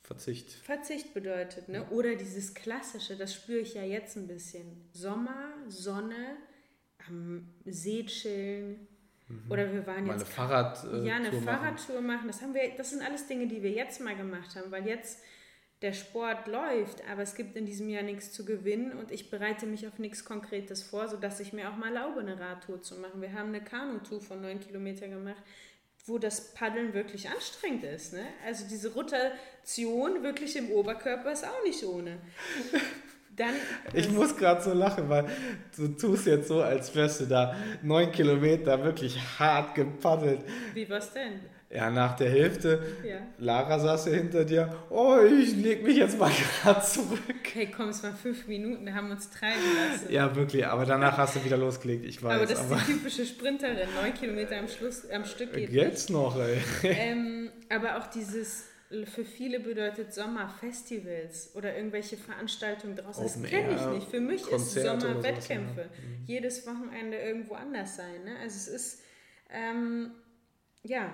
[0.02, 0.50] Verzicht.
[0.52, 1.68] Verzicht bedeutet.
[1.68, 1.88] Ne?
[1.90, 4.88] Oder dieses Klassische, das spüre ich ja jetzt ein bisschen.
[4.92, 6.36] Sommer, Sonne,
[7.08, 8.88] am See chillen.
[9.48, 11.58] Oder wir waren Mal eine jetzt Fahrrad, äh, ja, eine Tour machen.
[11.58, 12.26] Fahrradtour machen.
[12.26, 15.22] Das haben wir, das sind alles Dinge, die wir jetzt mal gemacht haben, weil jetzt
[15.82, 19.66] der Sport läuft, aber es gibt in diesem Jahr nichts zu gewinnen und ich bereite
[19.66, 23.20] mich auf nichts Konkretes vor, sodass ich mir auch mal erlaube, eine Radtour zu machen.
[23.20, 25.42] Wir haben eine Kanutour von neun Kilometern gemacht,
[26.04, 28.12] wo das Paddeln wirklich anstrengend ist.
[28.12, 28.24] Ne?
[28.44, 32.18] Also diese Rotation wirklich im Oberkörper ist auch nicht ohne.
[33.34, 33.54] Dann,
[33.94, 35.24] Ich muss gerade so lachen, weil
[35.74, 40.40] du tust jetzt so, als wärst du da neun Kilometer wirklich hart gepaddelt.
[40.74, 41.40] wie war's denn?
[41.74, 43.16] Ja, nach der Hälfte, Ja.
[43.38, 44.76] Lara saß ja hinter dir.
[44.90, 46.30] Oh, ich leg mich jetzt mal
[46.62, 47.18] gerade zurück.
[47.52, 50.12] Hey, komm, es waren fünf Minuten, da haben wir uns treiben lassen.
[50.12, 52.32] Ja, wirklich, aber danach hast du wieder losgelegt, ich weiß.
[52.34, 55.72] aber das Aber, ist die typische Sprinterin, neun Kilometer am, Schluss, am Stück geht nicht.
[55.72, 56.58] jetzt noch, ey.
[56.82, 58.64] Ähm, aber auch dieses,
[59.06, 63.22] für viele bedeutet Sommer Festivals oder irgendwelche Veranstaltungen draußen.
[63.22, 64.10] Das kenne ich nicht.
[64.10, 65.80] Für mich ist Konzerte oder Sommer Wettkämpfe.
[65.80, 65.86] ja.
[65.86, 66.24] Mhm.
[66.26, 68.24] Jedes Wochenende irgendwo anders sein.
[68.24, 68.32] Ne?
[68.42, 69.02] Also es ist,
[69.50, 70.10] ähm,
[70.82, 71.10] ja,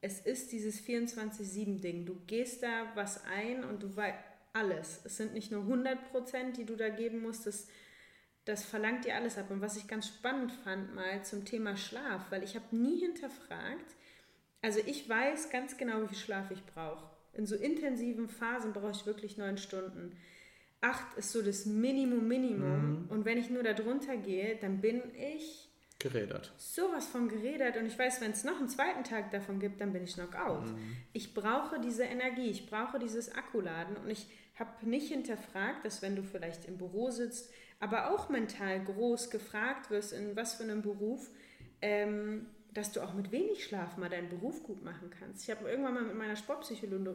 [0.00, 2.06] es ist dieses 24-7-Ding.
[2.06, 4.18] Du gehst da was ein und du weißt
[4.52, 5.00] alles.
[5.04, 7.46] Es sind nicht nur 100 Prozent, die du da geben musst.
[7.46, 7.68] Das,
[8.44, 9.50] das verlangt dir alles ab.
[9.50, 13.94] Und was ich ganz spannend fand mal zum Thema Schlaf, weil ich habe nie hinterfragt,
[14.62, 17.10] also ich weiß ganz genau, wie viel Schlaf ich brauche.
[17.34, 20.16] In so intensiven Phasen brauche ich wirklich neun Stunden.
[20.80, 23.06] Acht ist so das Minimum, Minimum.
[23.08, 25.65] Und wenn ich nur da drunter gehe, dann bin ich
[26.08, 26.52] Gerädert.
[26.56, 27.76] sowas von geredet.
[27.76, 30.74] Und ich weiß, wenn es noch einen zweiten Tag davon gibt, dann bin ich Knockout.
[31.12, 33.96] Ich brauche diese Energie, ich brauche dieses Akkuladen.
[33.96, 34.26] Und ich
[34.58, 39.90] habe nicht hinterfragt, dass wenn du vielleicht im Büro sitzt, aber auch mental groß gefragt
[39.90, 41.30] wirst, in was für einem Beruf,
[41.82, 45.44] ähm, dass du auch mit wenig Schlaf mal deinen Beruf gut machen kannst.
[45.44, 47.14] Ich habe irgendwann mal mit meiner Sportpsychologin,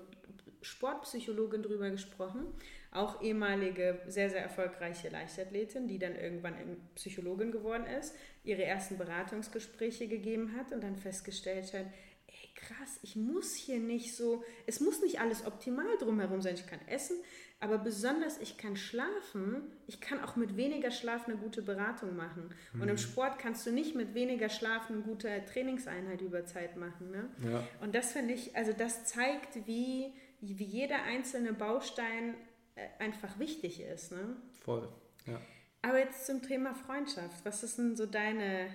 [0.62, 2.46] Sportpsychologin drüber gesprochen,
[2.92, 6.56] auch ehemalige sehr, sehr erfolgreiche Leichtathletin, die dann irgendwann
[6.96, 11.86] Psychologin geworden ist, ihre ersten Beratungsgespräche gegeben hat und dann festgestellt hat,
[12.28, 16.56] ey krass, ich muss hier nicht so, es muss nicht alles optimal drumherum sein.
[16.56, 17.18] Ich kann essen,
[17.62, 19.62] aber besonders ich kann schlafen.
[19.88, 22.50] Ich kann auch mit weniger Schlaf eine gute Beratung machen.
[22.74, 27.12] Und im Sport kannst du nicht mit weniger Schlaf eine gute Trainingseinheit über Zeit machen.
[27.12, 27.30] Ne?
[27.52, 27.68] Ja.
[27.82, 32.36] Und das finde ich, also das zeigt, wie, wie jeder einzelne Baustein
[32.76, 34.12] äh, einfach wichtig ist.
[34.12, 34.36] Ne?
[34.64, 34.90] Voll.
[35.28, 35.40] Ja.
[35.84, 37.44] Aber jetzt zum Thema Freundschaft.
[37.44, 38.68] Was ist denn so deine,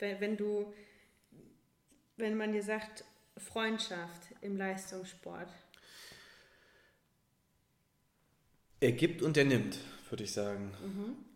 [0.00, 0.72] de- wenn du,
[2.16, 3.04] wenn man dir sagt,
[3.36, 5.48] Freundschaft im Leistungssport?
[8.80, 9.78] Er gibt und er nimmt,
[10.08, 10.72] würde ich sagen.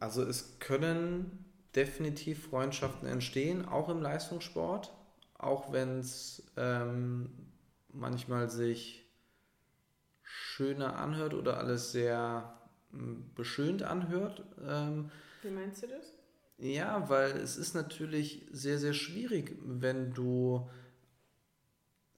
[0.01, 1.45] Also es können
[1.77, 4.93] definitiv Freundschaften entstehen, auch im Leistungssport,
[5.39, 7.31] auch wenn es ähm,
[7.93, 9.04] manchmal sich
[10.35, 12.55] schöner anhört oder alles sehr
[12.93, 14.45] ähm, beschönt anhört.
[14.67, 15.11] Ähm,
[15.43, 16.13] Wie meinst du das?
[16.59, 20.69] ja, weil es ist natürlich sehr, sehr schwierig, wenn du,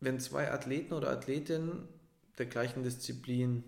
[0.00, 1.88] wenn zwei Athleten oder Athletinnen
[2.38, 3.64] der gleichen Disziplin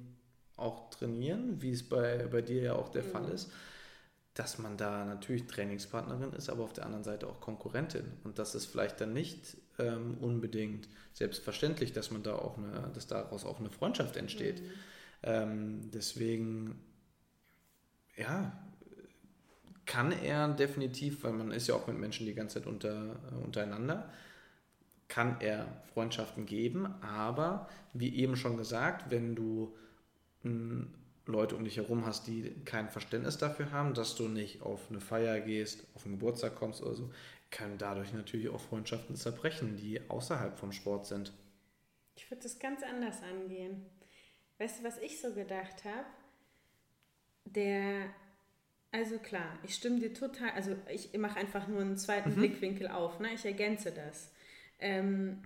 [0.56, 3.04] auch trainieren, wie es bei, bei dir ja auch der Mhm.
[3.04, 3.50] Fall ist,
[4.34, 8.04] dass man da natürlich Trainingspartnerin ist, aber auf der anderen Seite auch Konkurrentin.
[8.24, 13.06] Und das ist vielleicht dann nicht ähm, unbedingt selbstverständlich, dass man da auch eine, dass
[13.06, 14.62] daraus auch eine Freundschaft entsteht.
[15.22, 16.78] Ähm, deswegen,
[18.16, 18.52] ja,
[19.86, 23.44] kann er definitiv, weil man ist ja auch mit Menschen die ganze Zeit unter, äh,
[23.44, 24.12] untereinander,
[25.08, 29.74] kann er Freundschaften geben, aber wie eben schon gesagt, wenn du
[30.42, 30.92] hm,
[31.24, 35.00] Leute um dich herum hast, die kein Verständnis dafür haben, dass du nicht auf eine
[35.00, 37.10] Feier gehst, auf einen Geburtstag kommst oder so,
[37.50, 41.32] können dadurch natürlich auch Freundschaften zerbrechen, die außerhalb vom Sport sind.
[42.14, 43.86] Ich würde das ganz anders angehen.
[44.58, 46.06] Weißt du, was ich so gedacht habe?
[47.44, 48.12] Der,
[48.90, 52.34] also klar, ich stimme dir total, also ich mache einfach nur einen zweiten mhm.
[52.34, 53.32] Blickwinkel auf, ne?
[53.32, 54.32] ich ergänze das.
[54.78, 55.42] Ähm,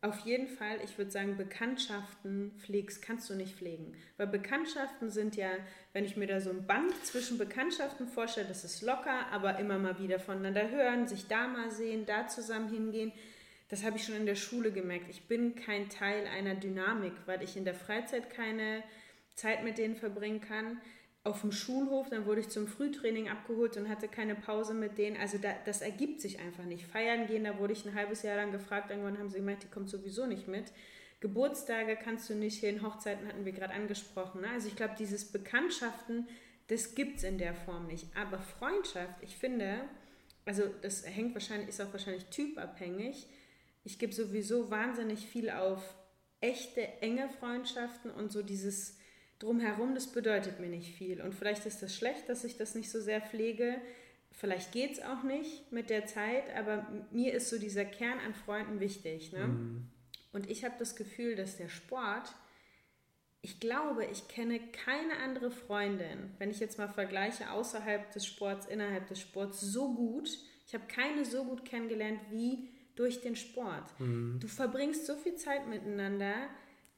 [0.00, 3.96] auf jeden Fall, ich würde sagen, Bekanntschaften pflegst, kannst du nicht pflegen.
[4.16, 5.50] Weil Bekanntschaften sind ja,
[5.92, 9.78] wenn ich mir da so ein Band zwischen Bekanntschaften vorstelle, das ist locker, aber immer
[9.78, 13.12] mal wieder voneinander hören, sich da mal sehen, da zusammen hingehen.
[13.70, 15.10] Das habe ich schon in der Schule gemerkt.
[15.10, 18.84] Ich bin kein Teil einer Dynamik, weil ich in der Freizeit keine
[19.34, 20.80] Zeit mit denen verbringen kann
[21.24, 25.16] auf dem Schulhof, dann wurde ich zum Frühtraining abgeholt und hatte keine Pause mit denen.
[25.16, 26.86] Also da, das ergibt sich einfach nicht.
[26.86, 29.68] Feiern gehen, da wurde ich ein halbes Jahr lang gefragt, irgendwann haben sie gemeint, die
[29.68, 30.72] kommt sowieso nicht mit.
[31.20, 34.42] Geburtstage kannst du nicht hin, Hochzeiten hatten wir gerade angesprochen.
[34.42, 34.50] Ne?
[34.50, 36.28] Also ich glaube, dieses Bekanntschaften,
[36.68, 38.06] das gibt es in der Form nicht.
[38.16, 39.80] Aber Freundschaft, ich finde,
[40.44, 43.26] also das hängt wahrscheinlich, ist auch wahrscheinlich typabhängig.
[43.84, 45.82] Ich gebe sowieso wahnsinnig viel auf
[46.40, 48.97] echte, enge Freundschaften und so dieses
[49.38, 51.20] drumherum, das bedeutet mir nicht viel.
[51.20, 53.80] Und vielleicht ist das schlecht, dass ich das nicht so sehr pflege.
[54.32, 58.34] Vielleicht geht es auch nicht mit der Zeit, aber mir ist so dieser Kern an
[58.34, 59.32] Freunden wichtig.
[59.32, 59.48] Ne?
[59.48, 59.90] Mhm.
[60.32, 62.34] Und ich habe das Gefühl, dass der Sport,
[63.40, 68.66] ich glaube, ich kenne keine andere Freundin, wenn ich jetzt mal vergleiche, außerhalb des Sports,
[68.66, 70.28] innerhalb des Sports, so gut.
[70.66, 73.98] Ich habe keine so gut kennengelernt wie durch den Sport.
[74.00, 74.38] Mhm.
[74.40, 76.34] Du verbringst so viel Zeit miteinander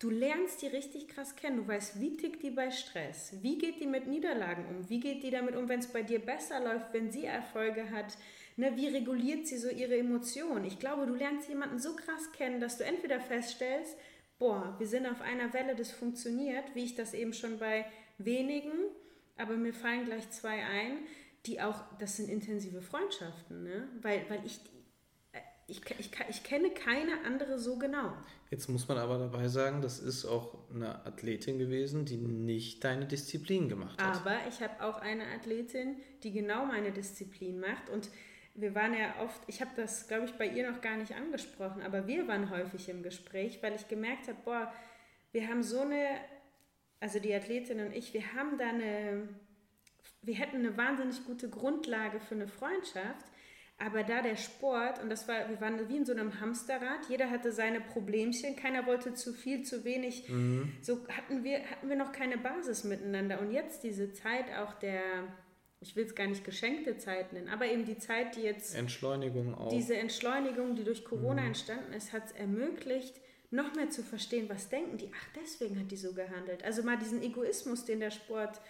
[0.00, 1.58] Du lernst die richtig krass kennen.
[1.58, 3.34] Du weißt, wie tickt die bei Stress?
[3.42, 4.88] Wie geht die mit Niederlagen um?
[4.88, 8.16] Wie geht die damit um, wenn es bei dir besser läuft, wenn sie Erfolge hat?
[8.56, 10.64] Ne, wie reguliert sie so ihre Emotionen?
[10.64, 13.94] Ich glaube, du lernst jemanden so krass kennen, dass du entweder feststellst,
[14.38, 17.84] boah, wir sind auf einer Welle, das funktioniert, wie ich das eben schon bei
[18.16, 18.72] wenigen,
[19.36, 20.98] aber mir fallen gleich zwei ein,
[21.44, 23.88] die auch, das sind intensive Freundschaften, ne?
[24.00, 24.60] weil, weil ich
[25.70, 28.12] ich, ich, ich kenne keine andere so genau.
[28.50, 33.06] Jetzt muss man aber dabei sagen, das ist auch eine Athletin gewesen, die nicht deine
[33.06, 34.16] Disziplin gemacht hat.
[34.16, 37.88] Aber ich habe auch eine Athletin, die genau meine Disziplin macht.
[37.88, 38.10] Und
[38.56, 41.82] wir waren ja oft, ich habe das, glaube ich, bei ihr noch gar nicht angesprochen,
[41.82, 44.72] aber wir waren häufig im Gespräch, weil ich gemerkt habe, boah,
[45.30, 46.08] wir haben so eine,
[46.98, 49.28] also die Athletin und ich, wir haben da eine,
[50.22, 53.29] wir hätten eine wahnsinnig gute Grundlage für eine Freundschaft
[53.80, 57.30] aber da der Sport, und das war, wir waren wie in so einem Hamsterrad, jeder
[57.30, 60.28] hatte seine Problemchen, keiner wollte zu viel, zu wenig.
[60.28, 60.72] Mhm.
[60.82, 63.40] So hatten wir, hatten wir noch keine Basis miteinander.
[63.40, 65.00] Und jetzt diese Zeit auch der,
[65.80, 68.76] ich will es gar nicht geschenkte Zeit nennen, aber eben die Zeit, die jetzt.
[68.76, 69.70] Entschleunigung auch.
[69.70, 71.48] Diese Entschleunigung, die durch Corona mhm.
[71.48, 73.14] entstanden ist, hat es ermöglicht,
[73.50, 75.10] noch mehr zu verstehen, was denken die.
[75.10, 76.62] Ach, deswegen hat die so gehandelt.
[76.64, 78.60] Also mal diesen Egoismus, den der Sport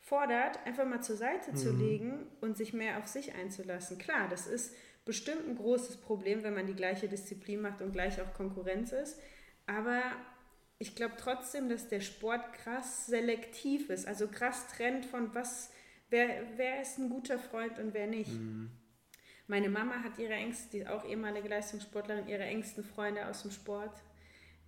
[0.00, 1.56] fordert, einfach mal zur Seite mhm.
[1.56, 3.98] zu legen und sich mehr auf sich einzulassen.
[3.98, 8.20] Klar, das ist bestimmt ein großes Problem, wenn man die gleiche Disziplin macht und gleich
[8.20, 9.20] auch Konkurrenz ist.
[9.66, 10.02] Aber
[10.78, 15.70] ich glaube trotzdem, dass der Sport krass selektiv ist, also krass trennt von was,
[16.08, 18.32] wer, wer ist ein guter Freund und wer nicht.
[18.32, 18.70] Mhm.
[19.46, 24.00] Meine Mama hat ihre engsten, die auch ehemalige Leistungssportlerin, ihre engsten Freunde aus dem Sport.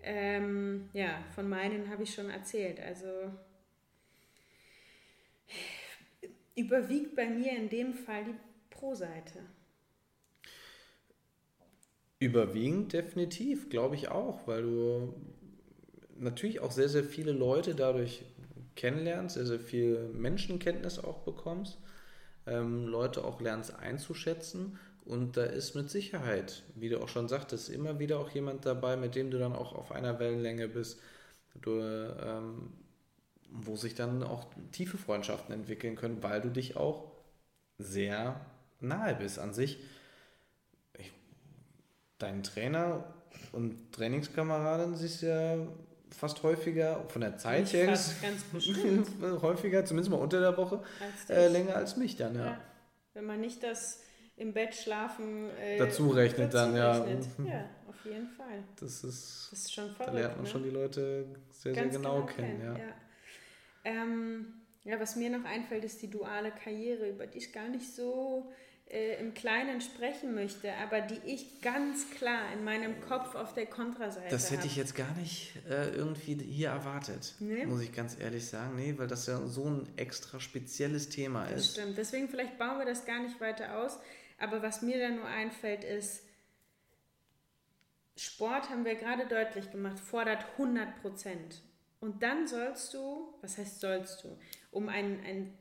[0.03, 2.81] Ähm, ja, von meinen habe ich schon erzählt.
[2.81, 3.33] Also
[6.55, 8.35] überwiegt bei mir in dem Fall die
[8.71, 9.41] Pro-Seite.
[12.19, 15.15] Überwiegend definitiv, glaube ich auch, weil du
[16.19, 18.25] natürlich auch sehr, sehr viele Leute dadurch
[18.77, 21.79] kennenlernst, sehr, sehr viel Menschenkenntnis auch bekommst,
[22.47, 27.71] ähm, Leute auch lernst einzuschätzen und da ist mit Sicherheit, wie du auch schon sagtest,
[27.71, 31.01] immer wieder auch jemand dabei, mit dem du dann auch auf einer Wellenlänge bist.
[31.61, 32.73] Du ähm,
[33.53, 37.13] wo sich dann auch tiefe Freundschaften entwickeln können, weil du dich auch
[37.79, 38.41] sehr
[38.81, 39.79] nahe bist an sich.
[40.99, 41.13] Ich,
[42.19, 43.05] dein Trainer
[43.53, 45.59] und Trainingskameradin siehst ja
[46.11, 47.89] fast häufiger, von der Zeit her
[49.43, 52.47] häufiger, zumindest mal unter der Woche, als äh, länger als mich dann, ja.
[52.47, 52.61] ja.
[53.15, 54.03] Wenn man nicht das
[54.37, 57.27] im Bett schlafen äh, dazu rechnet, dazu dann, rechnet.
[57.39, 57.45] ja.
[57.45, 58.65] Ja, auf jeden Fall.
[58.79, 60.51] Das ist, das ist schon verrückt, Da lernt man ne?
[60.51, 62.77] schon die Leute sehr, Ganz sehr genau, genau kennen, kennen.
[62.77, 62.85] ja.
[62.85, 62.95] ja.
[63.85, 67.93] Ähm, ja, was mir noch einfällt, ist die duale Karriere, über die ich gar nicht
[67.95, 68.53] so
[68.91, 73.67] äh, im Kleinen sprechen möchte, aber die ich ganz klar in meinem Kopf auf der
[73.67, 74.67] Kontraseite Das hätte habe.
[74.69, 77.65] ich jetzt gar nicht äh, irgendwie hier erwartet, Nee?
[77.67, 78.75] muss ich ganz ehrlich sagen.
[78.77, 81.73] Nee, weil das ja so ein extra spezielles Thema Das ist.
[81.73, 81.97] stimmt.
[81.97, 83.99] Deswegen vielleicht bauen wir das gar nicht weiter aus.
[84.39, 86.25] Aber was mir da nur einfällt, ist,
[88.17, 91.63] Sport haben wir gerade deutlich gemacht, fordert 100 Prozent.
[92.03, 94.37] Und dann sollst du, was heißt sollst du,
[94.73, 95.55] um ein, ein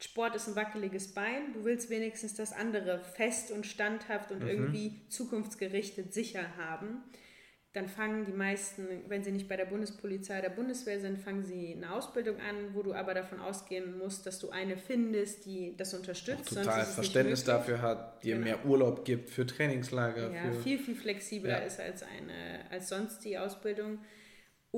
[0.00, 5.08] Sport ist ein wackeliges Bein, du willst wenigstens das andere fest und standhaft und irgendwie
[5.08, 7.04] zukunftsgerichtet sicher haben.
[7.74, 11.74] Dann fangen die meisten, wenn sie nicht bei der Bundespolizei oder Bundeswehr sind, fangen sie
[11.76, 15.94] eine Ausbildung an, wo du aber davon ausgehen musst, dass du eine findest, die das
[15.94, 16.46] unterstützt.
[16.46, 18.44] sonst Total Verständnis dafür hat, dir Genau.
[18.46, 20.32] mehr Urlaub gibt für Trainingslager.
[20.32, 21.66] Ja, für, viel, viel flexibler Ja.
[21.66, 24.00] ist als, eine, als sonst die Ausbildung.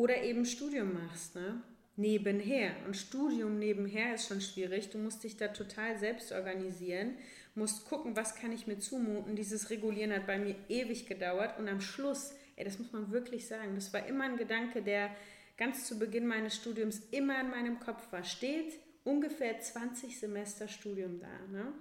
[0.00, 1.62] Oder eben Studium machst, ne?
[1.94, 2.70] Nebenher.
[2.86, 4.88] Und Studium nebenher ist schon schwierig.
[4.88, 7.18] Du musst dich da total selbst organisieren,
[7.54, 9.36] musst gucken, was kann ich mir zumuten.
[9.36, 11.58] Dieses Regulieren hat bei mir ewig gedauert.
[11.58, 15.10] Und am Schluss, ey, das muss man wirklich sagen, das war immer ein Gedanke, der
[15.58, 18.24] ganz zu Beginn meines Studiums immer in meinem Kopf war.
[18.24, 18.72] Steht
[19.04, 21.46] ungefähr 20 Semester Studium da.
[21.52, 21.74] Ne?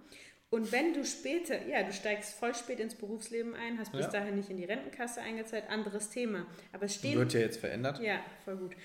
[0.51, 4.11] Und wenn du später, ja, du steigst voll spät ins Berufsleben ein, hast bis Ja.
[4.11, 6.47] dahin nicht in die Rentenkasse eingezahlt, anderes Thema.
[6.73, 7.99] Aber es stehen, Wird ja jetzt verändert.
[7.99, 8.75] ja, voll gut.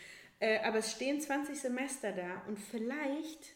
[0.40, 3.54] Äh, aber es stehen 20 Semester da und vielleicht,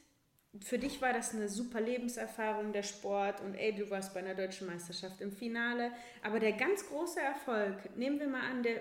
[0.65, 4.35] für dich war das eine super Lebenserfahrung, der Sport und ey, du warst bei einer
[4.35, 5.91] deutschen Meisterschaft im Finale.
[6.23, 8.81] Aber der ganz große Erfolg, nehmen wir mal an, der,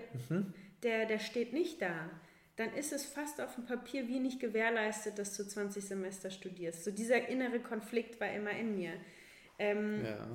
[0.83, 2.09] der, der steht nicht da.
[2.57, 6.83] Dann ist es fast auf dem Papier wie nicht gewährleistet, dass du 20 Semester studierst.
[6.83, 8.93] So dieser innere Konflikt war immer in mir.
[9.59, 10.27] Ähm, Ja.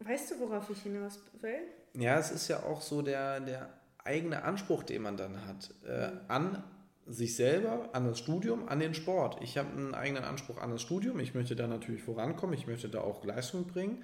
[0.00, 1.60] weißt du, worauf ich hinaus will?
[1.94, 3.68] Ja, es ist ja auch so der, der
[4.02, 6.64] eigene Anspruch, den man dann hat, äh, an
[7.06, 9.38] sich selber, an das Studium, an den Sport.
[9.42, 11.20] Ich habe einen eigenen Anspruch an das Studium.
[11.20, 12.54] Ich möchte da natürlich vorankommen.
[12.54, 14.02] Ich möchte da auch Leistung bringen.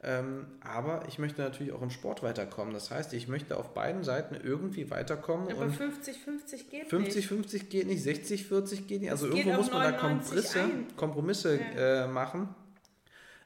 [0.00, 2.72] Ähm, aber ich möchte natürlich auch im Sport weiterkommen.
[2.72, 5.50] Das heißt, ich möchte auf beiden Seiten irgendwie weiterkommen.
[5.50, 7.28] Aber und 50-50 geht nicht.
[7.28, 9.10] 50-50 geht nicht, 60-40 geht nicht.
[9.10, 10.70] Also Es irgendwo muss man da 99 Kompromisse.
[10.96, 12.54] Kompromisse äh, machen,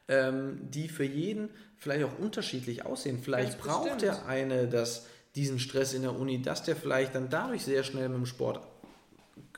[0.07, 3.17] ähm, die für jeden vielleicht auch unterschiedlich aussehen.
[3.23, 4.01] Vielleicht Ganz braucht bestimmt.
[4.03, 8.09] der eine das, diesen Stress in der Uni, dass der vielleicht dann dadurch sehr schnell
[8.09, 8.61] mit dem Sport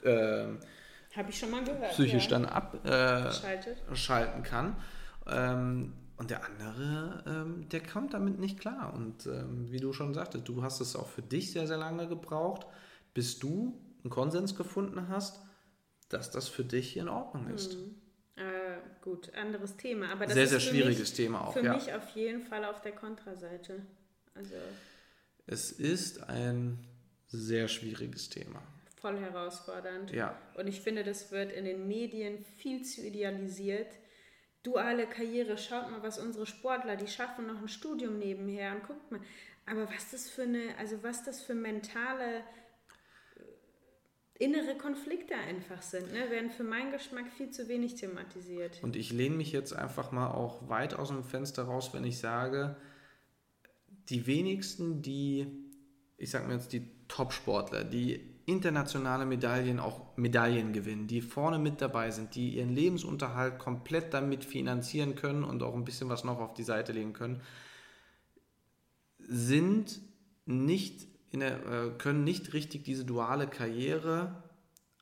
[0.06, 1.92] Habe ich schon mal gehört.
[1.92, 2.40] psychisch ja.
[2.40, 4.78] dann abschalten schalten kann.
[5.28, 8.94] Ähm, und der andere, ähm, der kommt damit nicht klar.
[8.94, 12.08] Und ähm, wie du schon sagtest, du hast es auch für dich sehr, sehr lange
[12.08, 12.66] gebraucht,
[13.14, 15.42] bis du einen Konsens gefunden hast,
[16.10, 17.78] dass das für dich in Ordnung ist.
[18.36, 20.12] Äh, gut, anderes Thema.
[20.12, 21.54] Aber das sehr, ist sehr schwieriges mich, Thema auch.
[21.54, 21.74] Für Ja.
[21.74, 23.82] mich auf jeden Fall auf der Kontraseite.
[24.36, 24.56] Also
[25.48, 26.80] Es ist ein
[27.28, 28.62] sehr schwieriges Thema.
[29.02, 30.12] voll herausfordernd.
[30.12, 30.36] Ja.
[30.56, 33.88] Und ich finde, das wird in den Medien viel zu idealisiert.
[34.66, 39.12] Duale Karriere, schaut mal, was unsere Sportler, die schaffen noch ein Studium nebenher und guckt
[39.12, 39.22] mal.
[39.68, 46.12] Aber was das für eine, also was das für mentale äh, innere Konflikte einfach sind,
[46.12, 48.84] ne, werden für meinen Geschmack viel zu wenig thematisiert.
[48.84, 52.20] Und ich lehne mich jetzt einfach mal auch weit aus dem Fenster raus, wenn ich
[52.20, 52.76] sage,
[54.10, 55.48] die wenigsten, die,
[56.18, 61.82] ich sag mal jetzt die Top-Sportler, die internationale Medaillen, auch Medaillen gewinnen, die vorne mit
[61.82, 66.40] dabei sind, die ihren Lebensunterhalt komplett damit finanzieren können und auch ein bisschen was noch
[66.40, 67.42] auf die Seite legen können,
[69.20, 70.00] sind
[70.46, 74.44] nicht in der, äh, können nicht richtig diese duale Karriere,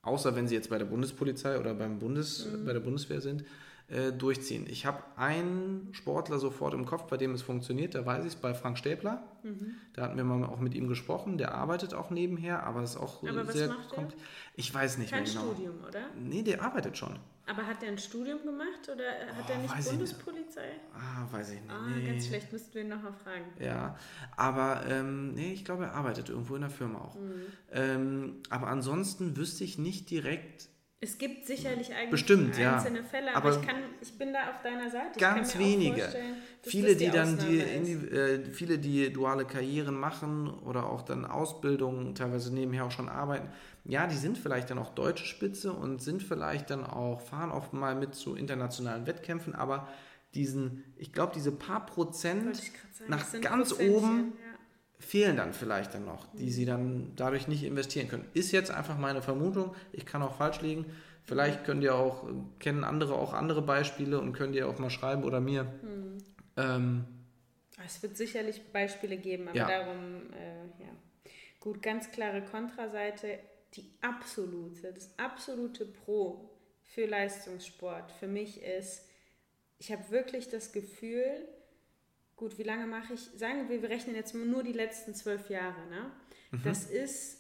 [0.02, 3.44] außer wenn sie jetzt bei der Bundespolizei oder beim Bundes, bei der Bundeswehr sind,
[3.90, 4.66] äh, durchziehen.
[4.70, 8.36] Ich habe einen Sportler sofort im Kopf, bei dem es funktioniert, da weiß ich es,
[8.36, 9.24] bei Frank Stäbler.
[9.94, 13.22] Da hatten wir mal auch mit ihm gesprochen, der arbeitet auch nebenher, aber ist auch
[13.28, 14.00] Aber was sehr macht der?
[14.00, 14.14] komp-
[14.56, 15.52] Ich weiß nicht Kein mehr genau.
[15.52, 16.00] Studium, oder?
[16.18, 17.20] Nee, der arbeitet schon.
[17.46, 19.04] Aber hat er ein Studium gemacht oder
[19.36, 20.14] hat er Oh, nicht weiß ich nicht.
[20.24, 20.70] Bundespolizei?
[20.94, 21.70] Ah, weiß ich nicht.
[21.72, 22.08] Ah, nee.
[22.08, 23.44] ganz schlecht, müssten wir ihn nochmal fragen.
[23.60, 23.98] Ja,
[24.38, 27.16] aber ähm, nee, ich glaube, er arbeitet irgendwo in der Firma auch.
[27.16, 27.32] Mhm.
[27.74, 30.70] Ähm, aber ansonsten wüsste ich nicht direkt
[31.04, 32.76] Es gibt sicherlich eigentlich Bestimmt, ja.
[32.78, 35.20] einzelne Fälle, aber, Aber ich, kann, ich bin da auf deiner Seite.
[35.20, 36.08] Ganz wenige.
[36.62, 41.26] Viele, das die dann die, die äh, viele, die duale Karrieren machen oder auch dann
[41.26, 43.50] Ausbildungen, teilweise nebenher auch schon arbeiten,
[43.84, 47.74] ja, die sind vielleicht dann auch deutsche Spitze und sind vielleicht dann auch, fahren oft
[47.74, 49.90] mal mit zu internationalen Wettkämpfen, aber
[50.36, 52.62] diesen, ich glaube, diese paar Prozent
[53.10, 54.43] nach ganz Prozentchen, oben Ja.
[55.04, 58.26] Fehlen dann vielleicht dann noch, die sie dann dadurch nicht investieren können.
[58.34, 60.86] Ist jetzt einfach meine Vermutung, ich kann auch falsch liegen.
[61.26, 64.90] Vielleicht könnt ihr auch, äh, kennen andere auch andere Beispiele und könnt ihr auch mal
[64.90, 65.62] schreiben oder mir.
[65.82, 66.18] Hm.
[66.58, 67.06] Ähm,
[67.86, 69.68] Es wird sicherlich Beispiele geben, aber Ja.
[69.68, 70.90] darum, äh, ja.
[71.60, 73.40] Gut, ganz klare Kontraseite.
[73.76, 76.50] Die absolute, das absolute Pro
[76.84, 79.08] für Leistungssport für mich ist,
[79.80, 81.48] ich habe wirklich das Gefühl,
[82.44, 85.88] gut, wie lange mache ich, sagen wir, wir rechnen jetzt nur die letzten zwölf Jahre,
[85.90, 86.12] ne?
[86.52, 86.62] Mhm.
[86.64, 87.38] Das ist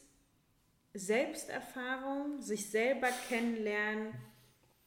[0.93, 4.13] Selbsterfahrung, sich selber kennenlernen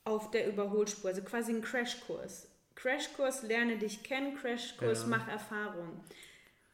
[0.04, 2.48] auf der Überholspur, also quasi ein Crashkurs.
[2.76, 5.08] Crashkurs, lerne dich kennen, Crashkurs, ja.
[5.08, 6.00] mach Erfahrung.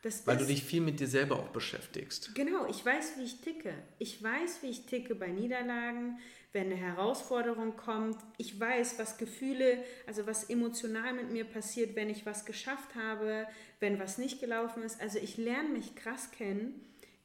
[0.02, 2.34] Das Weil ist, du dich viel mit dir selber auch beschäftigst.
[2.36, 3.74] Genau, ich weiß, wie ich ticke.
[3.98, 6.18] Ich weiß, wie ich ticke bei Niederlagen,
[6.52, 8.18] wenn eine Herausforderung kommt.
[8.36, 13.46] Ich weiß, was Gefühle, also was emotional mit mir passiert, wenn ich was geschafft habe,
[13.80, 15.00] wenn was nicht gelaufen ist.
[15.00, 16.80] Also ich lerne mich krass kennen.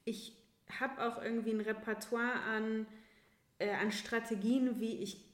[0.06, 0.34] Ich
[0.80, 2.88] habe auch irgendwie ein Repertoire an,
[3.60, 5.26] äh, an Strategien, wie ich,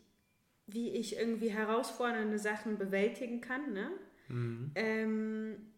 [0.66, 3.74] wie ich irgendwie herausfordernde Sachen bewältigen kann.
[3.74, 3.92] Ne?
[4.28, 4.72] Mhm.
[4.76, 5.73] Ähm,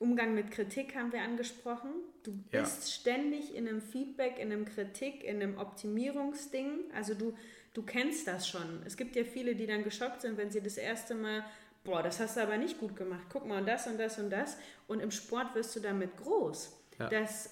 [0.00, 1.90] Umgang mit Kritik haben wir angesprochen.
[2.22, 2.90] Du bist ja.
[2.90, 6.90] ständig in einem Feedback, in einem Kritik, in einem Optimierungsding.
[6.94, 7.36] Also du,
[7.74, 8.82] du kennst das schon.
[8.86, 11.44] Es gibt ja viele, die dann geschockt sind, wenn sie das erste Mal,
[11.84, 13.26] boah, das hast du aber nicht gut gemacht.
[13.30, 14.56] Guck mal, und das und das und das.
[14.88, 16.74] Und im Sport wirst du damit groß.
[16.98, 17.10] Ja.
[17.10, 17.50] Das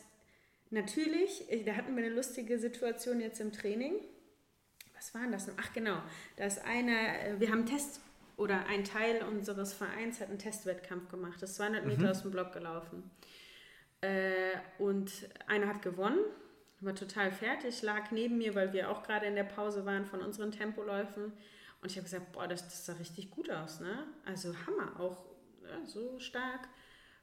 [0.70, 3.92] natürlich, da hatten wir eine lustige Situation jetzt im Training.
[4.96, 5.50] Was war denn das?
[5.58, 6.00] Ach genau,
[6.36, 8.00] da ist einer, äh, wir haben Tests
[8.38, 12.08] oder ein Teil unseres Vereins hat einen Testwettkampf gemacht, ist 200 Meter mhm.
[12.08, 13.10] aus dem Block gelaufen.
[14.00, 15.10] Äh, und
[15.48, 16.20] einer hat gewonnen,
[16.80, 20.22] war total fertig, lag neben mir, weil wir auch gerade in der Pause waren von
[20.22, 21.32] unseren Tempoläufen.
[21.82, 24.06] Und ich habe gesagt, boah, das, das sah richtig gut aus, ne?
[24.24, 25.24] Also Hammer, auch
[25.62, 26.68] ja, so stark.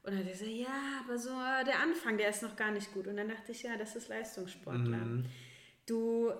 [0.04, 2.94] Und dann hat er gesagt, ja, aber so der Anfang, der ist noch gar nicht
[2.94, 3.08] gut.
[3.08, 4.98] Und dann dachte ich, ja, das ist Leistungssportler.
[4.98, 5.26] Mhm.
[5.86, 6.34] Du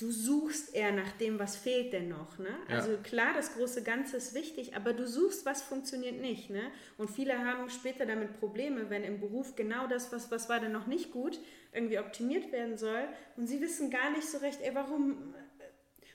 [0.00, 2.38] du suchst eher nach dem, was fehlt denn noch.
[2.38, 2.48] Ne?
[2.68, 2.76] Ja.
[2.76, 6.50] Also klar, das große Ganze ist wichtig, aber du suchst, was funktioniert nicht.
[6.50, 6.62] Ne?
[6.96, 10.72] Und viele haben später damit Probleme, wenn im Beruf genau das, was, was war denn
[10.72, 11.38] noch nicht gut,
[11.72, 13.08] irgendwie optimiert werden soll.
[13.36, 15.64] Und sie wissen gar nicht so recht, ey, warum äh,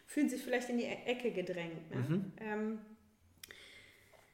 [0.06, 1.90] fühlen sich vielleicht in die Ecke gedrängt.
[1.92, 1.98] Ne?
[1.98, 2.32] Mhm.
[2.40, 2.80] Ähm,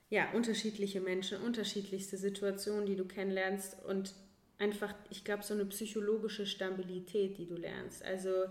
[0.10, 4.14] ja, unterschiedliche Menschen, unterschiedlichste Situationen, die du kennenlernst und
[4.60, 8.04] einfach, ich glaube, so eine psychologische Stabilität, die du lernst.
[8.04, 8.46] Also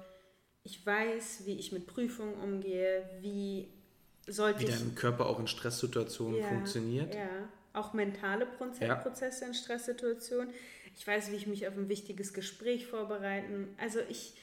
[0.65, 3.69] ich weiß, wie ich mit Prüfungen umgehe, wie
[4.27, 4.75] sollte wie ich...
[4.75, 7.15] Wie dein Körper auch in Stresssituationen ja, funktioniert.
[7.15, 8.95] Ja, auch mentale Prozesse, ja.
[8.95, 10.53] Prozesse in Stresssituationen.
[10.97, 13.75] Ich weiß, wie ich mich auf ein wichtiges Gespräch vorbereiten.
[13.79, 14.35] Also ich,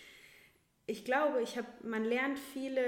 [0.86, 2.82] ich glaube, ich habe, man lernt viele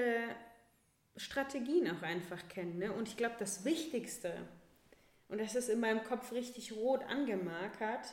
[1.17, 2.79] Strategien auch einfach kennen.
[2.79, 2.91] Ne?
[2.93, 4.33] Und ich glaube, das Wichtigste,
[5.27, 8.07] und das ist in meinem Kopf richtig rot angemarkert,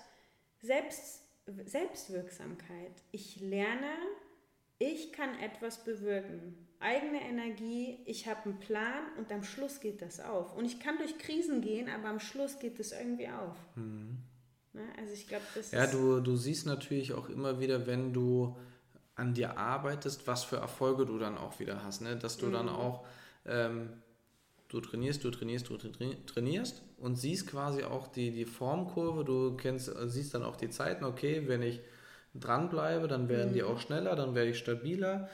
[0.60, 2.92] Selbst, Selbstwirksamkeit.
[3.12, 3.92] Ich lerne
[4.78, 6.54] ich kann etwas bewirken.
[6.78, 10.54] Eigene Energie, ich habe einen Plan und am Schluss geht das auf.
[10.54, 13.56] Und ich kann durch Krisen gehen, aber am Schluss geht es irgendwie auf.
[13.76, 14.18] Mhm.
[14.74, 14.82] Ne?
[14.98, 18.56] Also ich glaube, das Ja, du, du siehst natürlich auch immer wieder, wenn du
[19.14, 22.02] an dir arbeitest, was für Erfolge du dann auch wieder hast.
[22.02, 22.16] Ne?
[22.16, 22.52] Dass du mhm.
[22.52, 23.06] dann auch,
[23.46, 23.88] ähm,
[24.68, 29.90] du trainierst, du trainierst, du trainierst und siehst quasi auch die, die Formkurve, du kennst,
[30.10, 31.80] siehst dann auch die Zeiten, okay, wenn ich
[32.40, 33.54] dranbleibe, dann werden mhm.
[33.54, 35.28] die auch schneller, dann werde ich stabiler.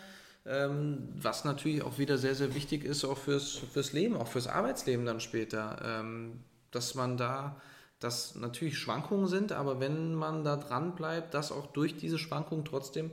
[0.45, 4.49] Ähm, was natürlich auch wieder sehr, sehr wichtig ist, auch fürs, fürs Leben, auch fürs
[4.49, 5.81] Arbeitsleben dann später.
[5.85, 6.41] Ähm,
[6.73, 7.61] dass man da,
[8.01, 12.65] dass natürlich Schwankungen sind, aber wenn man da dran bleibt, dass auch durch diese Schwankungen
[12.65, 13.13] trotzdem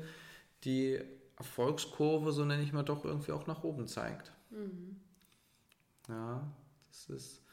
[0.64, 1.00] die
[1.38, 4.32] Erfolgskurve, so nenne ich mal, doch irgendwie auch nach oben zeigt.
[4.50, 5.00] Mhm.
[6.08, 6.48] Ja,
[6.88, 7.44] das ist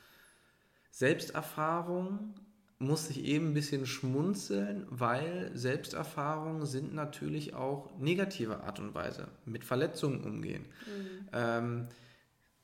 [0.90, 2.34] Selbsterfahrung
[2.78, 9.28] muss ich eben ein bisschen schmunzeln, weil Selbsterfahrungen sind natürlich auch negative Art und Weise
[9.46, 10.66] mit Verletzungen umgehen.
[10.86, 11.28] Mhm.
[11.32, 11.88] Ähm,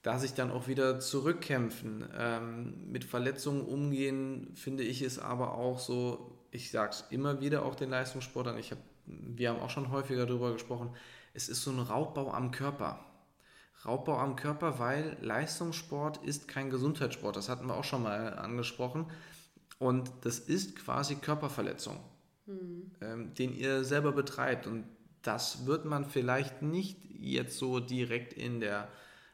[0.02, 2.04] da sich dann auch wieder zurückkämpfen.
[2.16, 7.64] Ähm, mit Verletzungen umgehen, finde ich es aber auch so, ich sage es immer wieder
[7.64, 10.90] auch den Leistungssportlern, ich hab, wir haben auch schon häufiger darüber gesprochen,
[11.34, 13.00] es ist so ein Raubbau am Körper.
[13.84, 17.36] Raubbau am Körper, weil Leistungssport ist kein Gesundheitssport.
[17.36, 19.06] Das hatten wir auch schon mal angesprochen.
[19.78, 21.98] Und das ist quasi Körperverletzung,
[22.46, 22.90] mhm.
[23.00, 24.66] ähm, den ihr selber betreibt.
[24.66, 24.84] Und
[25.22, 28.88] das wird man vielleicht nicht jetzt so direkt in der,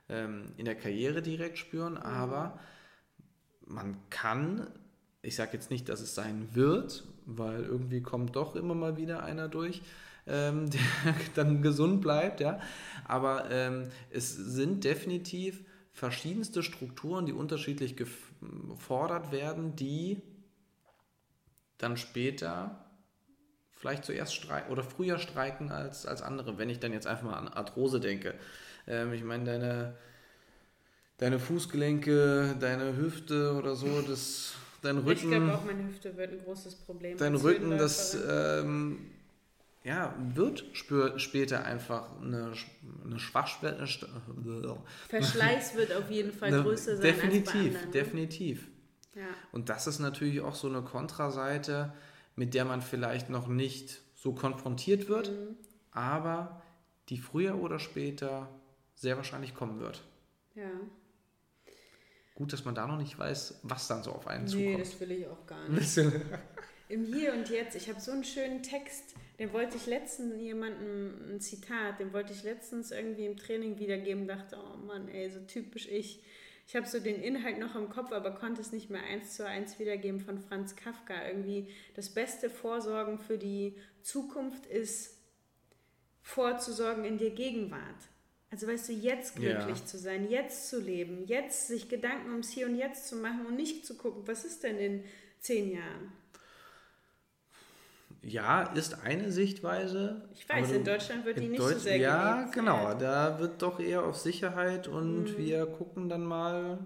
[0.09, 2.03] ähm, in der Karriere direkt spüren, mhm.
[2.03, 2.59] aber
[3.67, 4.69] man kann,
[5.23, 9.23] ich sage jetzt nicht, dass es sein wird, weil irgendwie kommt doch immer mal wieder
[9.23, 9.83] einer durch,
[10.27, 10.71] ähm,
[11.05, 12.61] der dann gesund bleibt, ja.
[13.05, 17.97] Aber ähm, es sind definitiv verschiedenste Strukturen, die unterschiedlich
[18.41, 20.23] gefordert werden, die
[21.79, 22.85] dann später
[23.73, 27.35] vielleicht zuerst streiken oder früher streiken als, als andere, wenn ich dann jetzt einfach mal
[27.35, 28.35] an Arthrose denke.
[28.87, 29.95] Ähm, ich meine, deine,
[31.19, 35.11] deine Fußgelenke, deine Hüfte oder so, das, dein Rücken.
[35.13, 37.17] Ich glaube auch, meine Hüfte wird ein großes Problem.
[37.17, 39.11] Dein Rücken, das, ähm,
[39.89, 42.53] ja, wird spür, später einfach eine,
[43.05, 43.87] eine Schwachstelle.
[45.09, 47.93] Verschleiß wird auf jeden Fall eine, größer sein definitiv, als bei anderen.
[47.93, 48.69] Definitiv.
[49.15, 49.23] Ja.
[49.53, 51.93] Und das ist natürlich auch so eine Kontraseite,
[52.37, 55.57] mit der man vielleicht noch nicht so konfrontiert wird, Mhm.
[55.93, 56.63] aber
[57.09, 58.49] die früher oder später
[58.95, 60.03] sehr wahrscheinlich kommen wird.
[60.55, 60.71] ja.
[62.35, 64.81] Gut, dass man da noch nicht weiß, was dann so auf einen Nee, zukommt.
[64.81, 65.99] das will ich auch gar nicht.
[66.89, 67.77] Im Hier und Jetzt.
[67.77, 72.33] Ich habe so einen schönen Text, den wollte ich letztens jemandem, ein Zitat, den wollte
[72.33, 76.23] ich letztens irgendwie im Training wiedergeben, dachte, oh Mann, ey, so typisch ich.
[76.67, 79.47] Ich habe so den Inhalt noch im Kopf, aber konnte es nicht mehr eins zu
[79.47, 81.27] eins wiedergeben von Franz Kafka.
[81.27, 85.17] Irgendwie das beste Vorsorgen für die Zukunft ist
[86.23, 87.81] vorzusorgen in der Gegenwart.
[88.51, 89.85] Also weißt du, jetzt glücklich Ja.
[89.85, 93.57] zu sein, jetzt zu leben, jetzt sich Gedanken ums Hier und Jetzt zu machen und
[93.57, 95.05] nicht zu gucken, was ist denn in
[95.41, 96.13] zehn Jahren?
[98.23, 100.29] Ja, ist eine Sichtweise.
[100.35, 102.53] Ich weiß, in Deutschland wird die in nicht so Deutsch- sehr Ja, gelebt.
[102.55, 102.95] genau.
[102.95, 106.79] Da wird doch eher auf Sicherheit und wir gucken dann mal,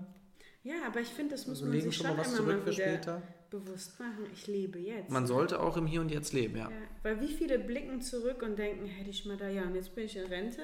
[0.62, 2.76] Ja, aber ich finde, das muss also man sich schon schon mal zurück mal für
[2.78, 3.22] wieder später.
[3.51, 4.26] bewusst machen.
[4.33, 5.11] Ich lebe jetzt.
[5.11, 6.70] Man sollte auch im Hier und Jetzt leben, ja.
[6.70, 9.95] ja, weil wie viele blicken zurück und denken, hätte ich mal da, ja, und jetzt
[9.95, 10.61] bin ich in Rente,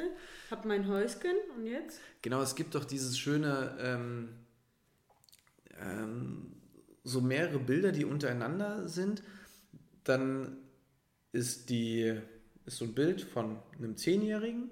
[0.50, 2.00] hab mein Häuschen und jetzt?
[2.22, 4.28] Genau, es gibt doch dieses schöne, ähm,
[5.80, 6.52] ähm,
[7.04, 9.22] so mehrere Bilder, die untereinander sind.
[10.08, 10.56] Dann
[11.32, 12.18] ist, die,
[12.64, 14.70] ist so ein Bild von einem Zehnjährigen,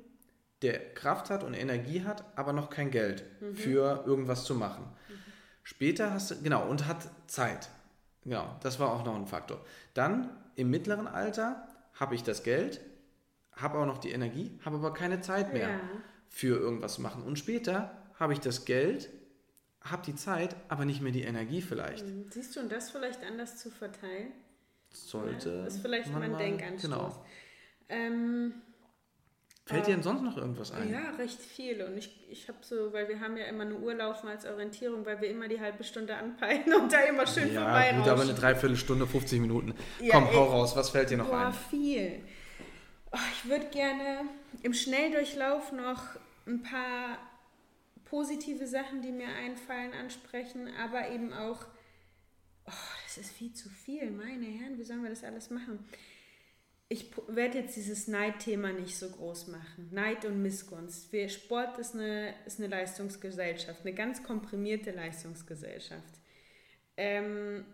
[0.63, 3.25] der Kraft hat und Energie hat, aber noch kein Geld
[3.55, 4.85] für irgendwas zu machen.
[5.63, 7.69] Später hast du, genau, und hat Zeit.
[8.23, 9.65] Genau, das war auch noch ein Faktor.
[9.95, 12.81] Dann im mittleren Alter habe ich das Geld,
[13.53, 15.81] habe auch noch die Energie, habe aber keine Zeit mehr Ja.
[16.29, 17.23] für irgendwas zu machen.
[17.23, 19.11] Und später habe ich das Geld,
[19.83, 22.07] habe die Zeit, aber nicht mehr die Energie vielleicht.
[22.07, 24.33] Hm, Siehst du, und das vielleicht anders zu verteilen?
[25.05, 25.51] Sollte.
[25.51, 26.83] Ja, das ist vielleicht man mein mal- Denkanstoß.
[26.83, 27.25] Genau.
[27.89, 28.55] Ähm,
[29.69, 30.93] Fällt dir denn sonst noch irgendwas ein?
[30.93, 31.83] Ja, recht viel.
[31.83, 35.05] Und ich, ich habe so, weil wir haben ja immer eine Uhr laufen als Orientierung,
[35.05, 38.23] weil wir immer die halbe Stunde anpeilen und da immer schön Ja, vorbei gut, aber
[38.23, 39.75] eine Dreiviertelstunde, 50 Minuten.
[40.01, 41.53] Ja, Komm, hau raus, was fällt dir noch Boah, ein?
[41.53, 42.21] viel.
[43.11, 44.21] Oh, ich würde gerne
[44.63, 46.01] im Schnelldurchlauf noch
[46.47, 47.19] ein paar
[48.05, 51.59] positive Sachen, die mir einfallen, ansprechen, aber eben auch,
[52.67, 52.71] oh,
[53.19, 55.79] ist viel zu viel, meine Herren, wie sollen wir das alles machen?
[56.89, 59.89] Ich werde jetzt dieses Neidthema nicht so groß machen.
[59.91, 61.13] Neid und Missgunst.
[61.13, 66.15] Wir, Sport ist eine, ist eine Leistungsgesellschaft, eine ganz komprimierte Leistungsgesellschaft.
[66.97, 67.65] Ähm,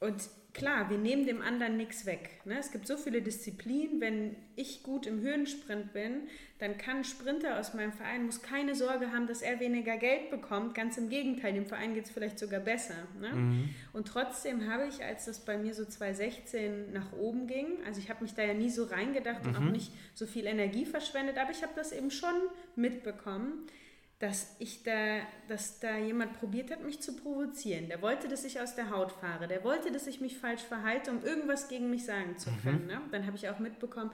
[0.00, 2.40] und klar, wir nehmen dem anderen nichts weg.
[2.44, 2.58] Ne?
[2.58, 4.00] Es gibt so viele Disziplinen.
[4.00, 6.22] Wenn ich gut im Höhensprint bin,
[6.58, 10.30] dann kann ein Sprinter aus meinem Verein, muss keine Sorge haben, dass er weniger Geld
[10.30, 10.74] bekommt.
[10.74, 12.96] Ganz im Gegenteil, dem Verein geht es vielleicht sogar besser.
[13.20, 13.68] Ne?
[13.92, 18.10] Und trotzdem habe ich, als das bei mir so 2016 nach oben ging, also ich
[18.10, 21.52] habe mich da ja nie so reingedacht und auch nicht so viel Energie verschwendet, aber
[21.52, 22.34] ich habe das eben schon
[22.74, 23.66] mitbekommen,
[24.18, 27.88] dass ich da, dass da jemand probiert hat, mich zu provozieren.
[27.88, 29.46] Der wollte, dass ich aus der Haut fahre.
[29.46, 32.86] Der wollte, dass ich mich falsch verhalte, um irgendwas gegen mich sagen zu können.
[32.86, 33.00] Ne?
[33.12, 34.10] Dann habe ich auch mitbekommen,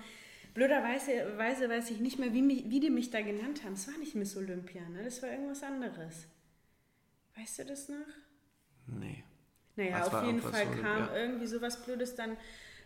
[0.52, 3.72] blöderweise Weise weiß ich nicht mehr, wie, mich, wie die mich da genannt haben.
[3.72, 5.04] Es war nicht Miss Olympia, ne?
[5.04, 6.26] das war irgendwas anderes.
[7.36, 7.96] Weißt du das noch?
[8.86, 9.24] Nee.
[9.76, 11.16] Naja, Was auf jeden Fall kam ja.
[11.16, 12.14] irgendwie sowas Blödes.
[12.14, 12.36] Dann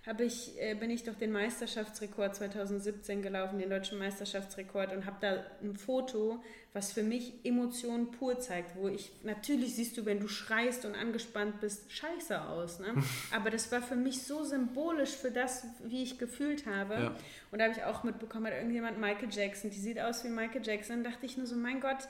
[0.09, 5.19] habe ich, äh, bin ich doch den Meisterschaftsrekord 2017 gelaufen, den deutschen Meisterschaftsrekord und habe
[5.21, 6.43] da ein Foto,
[6.73, 10.95] was für mich Emotionen pur zeigt, wo ich, natürlich siehst du, wenn du schreist und
[10.95, 12.81] angespannt bist, scheiße aus.
[12.81, 12.95] Ne?
[13.35, 16.95] Aber das war für mich so symbolisch für das, wie ich gefühlt habe.
[16.95, 17.17] Ja.
[17.51, 20.63] Und da habe ich auch mitbekommen, hat irgendjemand Michael Jackson, die sieht aus wie Michael
[20.65, 21.05] Jackson.
[21.05, 22.09] Da dachte ich nur so, mein Gott,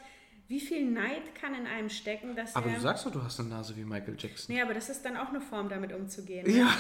[0.48, 2.76] wie viel Neid kann in einem stecken, dass Aber er...
[2.76, 4.54] du sagst doch, du hast eine Nase wie Michael Jackson.
[4.54, 6.46] Nee, aber das ist dann auch eine Form, damit umzugehen.
[6.46, 6.58] ne?
[6.60, 6.74] Ja,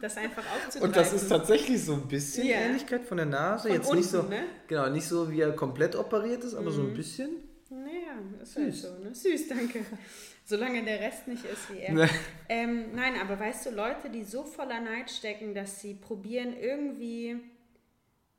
[0.00, 0.82] Das einfach aufzugreifen.
[0.82, 2.58] und das ist tatsächlich so ein bisschen Ja.
[2.58, 3.68] Ähnlichkeit von der Nase.
[3.68, 4.44] Von Jetzt nicht so, unten, ne?
[4.68, 7.30] genau, nicht so wie er komplett operiert ist, aber so ein bisschen.
[7.70, 9.14] Naja, ist halt so, ne?
[9.14, 9.80] Süß, danke.
[10.44, 11.94] Solange der Rest nicht ist wie er.
[11.94, 12.08] Ne.
[12.50, 17.40] Ähm, nein, aber weißt du, Leute, die so voller Neid stecken, dass sie probieren, irgendwie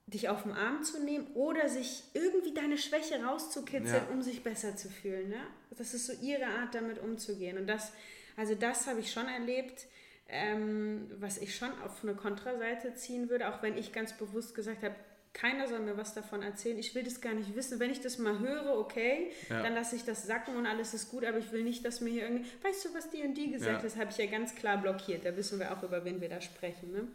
[0.07, 4.13] dich auf den Arm zu nehmen oder sich irgendwie deine Schwäche rauszukitzeln, Ja.
[4.13, 5.29] um sich besser zu fühlen.
[5.29, 5.39] Ne?
[5.77, 7.57] Das ist so ihre Art, damit umzugehen.
[7.57, 7.91] Und das,
[8.37, 9.85] also das habe ich schon erlebt,
[10.29, 14.83] ähm, was ich schon auf eine Kontraseite ziehen würde, auch wenn ich ganz bewusst gesagt
[14.83, 14.95] habe,
[15.33, 16.77] keiner soll mir was davon erzählen.
[16.79, 17.79] Ich will das gar nicht wissen.
[17.79, 19.61] Wenn ich das mal höre, okay, Ja.
[19.63, 22.09] dann lasse ich das sacken und alles ist gut, aber ich will nicht, dass mir
[22.09, 23.77] hier irgendwie, weißt du, was die und die gesagt Ja.
[23.79, 25.25] hat, das habe ich ja ganz klar blockiert.
[25.25, 26.91] Da wissen wir auch, über wen wir da sprechen.
[26.93, 27.07] Ne?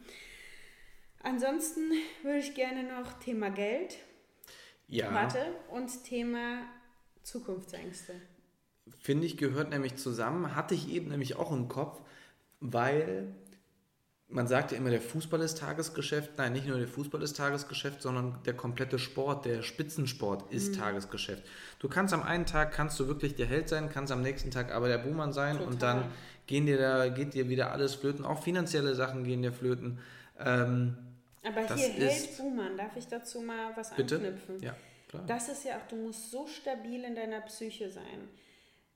[1.22, 1.92] Ansonsten
[2.22, 3.96] würde ich gerne noch Thema Geld,
[4.88, 6.62] Ja, warte, und Thema
[7.22, 8.14] Zukunftsängste.
[9.00, 10.56] finde ich, gehört nämlich zusammen.
[10.56, 12.00] Hatte ich eben nämlich auch im Kopf,
[12.60, 13.34] weil
[14.28, 16.32] man sagt ja immer, der Fußball ist Tagesgeschäft.
[16.38, 20.78] Nein, nicht nur der Fußball ist Tagesgeschäft, sondern der komplette Sport, der Spitzensport ist mhm.
[20.78, 21.42] Tagesgeschäft.
[21.80, 24.72] Du kannst am einen Tag kannst du wirklich der Held sein, kannst am nächsten Tag
[24.72, 25.72] aber der Buhmann sein Total.
[25.72, 26.04] und dann
[26.46, 28.24] gehen dir da, geht dir wieder alles flöten.
[28.24, 29.98] Auch finanzielle Sachen gehen dir flöten.
[30.38, 30.96] Ähm,
[31.42, 34.16] aber hier Held Buhmann, darf ich dazu mal was bitte?
[34.16, 34.62] anknüpfen?
[34.62, 34.76] Ja,
[35.08, 35.24] klar.
[35.26, 38.28] Das ist ja auch, du musst so stabil in deiner Psyche sein.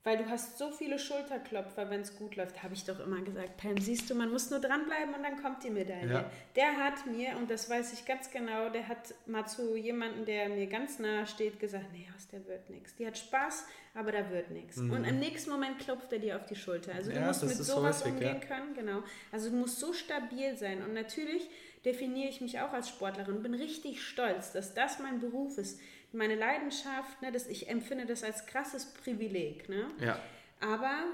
[0.04, 3.56] Weil du hast so viele Schulterklopfer, wenn es gut läuft, habe ich doch immer gesagt.
[3.56, 6.12] Pam, siehst du, man muss nur dranbleiben und dann kommt die Medaille.
[6.12, 6.30] Ja.
[6.54, 10.50] Der hat mir, und das weiß ich ganz genau, der hat mal zu jemandem, der
[10.50, 12.94] mir ganz nahe steht, gesagt, nee, aus der wird nichts.
[12.96, 14.76] Die hat Spaß, aber da wird nichts.
[14.76, 14.92] Mhm.
[14.92, 16.94] Und im nächsten Moment klopft er dir auf die Schulter.
[16.94, 18.46] Also du ja, musst mit sowas häufig, umgehen ja.
[18.46, 19.02] können, genau.
[19.32, 20.82] Also du musst so stabil sein.
[20.82, 21.48] Und natürlich
[21.86, 25.80] definiere ich mich auch als Sportlerin, bin richtig stolz, dass das mein Beruf ist
[26.14, 29.68] meine Leidenschaft, ne, das, ich empfinde das als krasses Privileg.
[29.68, 29.86] Ne?
[30.00, 30.18] Ja.
[30.60, 31.04] Aber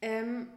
[0.00, 0.48] ähm,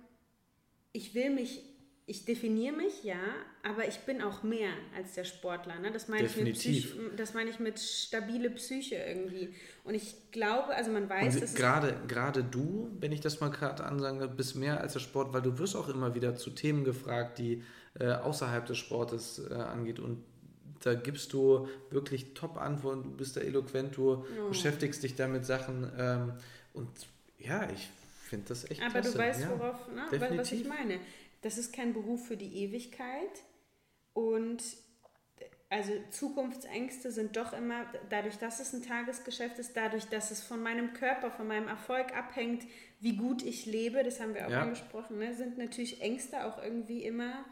[0.92, 1.64] ich will mich,
[2.06, 3.22] ich definiere mich, ja,
[3.64, 5.80] aber ich bin auch mehr als der Sportler.
[5.80, 5.92] Ne?
[5.92, 6.86] Das, meine Definitiv.
[6.86, 9.54] Ich mit das meine ich mit stabile Psyche irgendwie.
[9.84, 13.84] Und ich glaube, also man weiß, dass gerade, gerade du, wenn ich das mal gerade
[13.84, 17.38] ansage, bist mehr als der Sport, weil du wirst auch immer wieder zu Themen gefragt,
[17.38, 17.64] die
[18.00, 20.24] äh, außerhalb des Sportes äh, angeht und
[20.82, 24.48] da gibst du wirklich Top-Antworten, du bist da eloquent, du ja.
[24.48, 26.34] beschäftigst dich da mit Sachen ähm,
[26.74, 26.90] und
[27.38, 27.90] ja, ich
[28.24, 29.12] finde das echt Aber klasse.
[29.12, 31.00] du weißt, worauf, ne, was ich meine.
[31.42, 33.44] Das ist kein Beruf für die Ewigkeit
[34.14, 34.62] und
[35.70, 40.64] also Zukunftsängste sind doch immer, dadurch, dass es ein Tagesgeschäft ist, dadurch, dass es von
[40.64, 42.64] meinem Körper, von meinem Erfolg abhängt,
[43.00, 44.62] wie gut ich lebe, das haben wir auch ja.
[44.62, 47.46] angesprochen, ne, sind natürlich Ängste auch irgendwie immer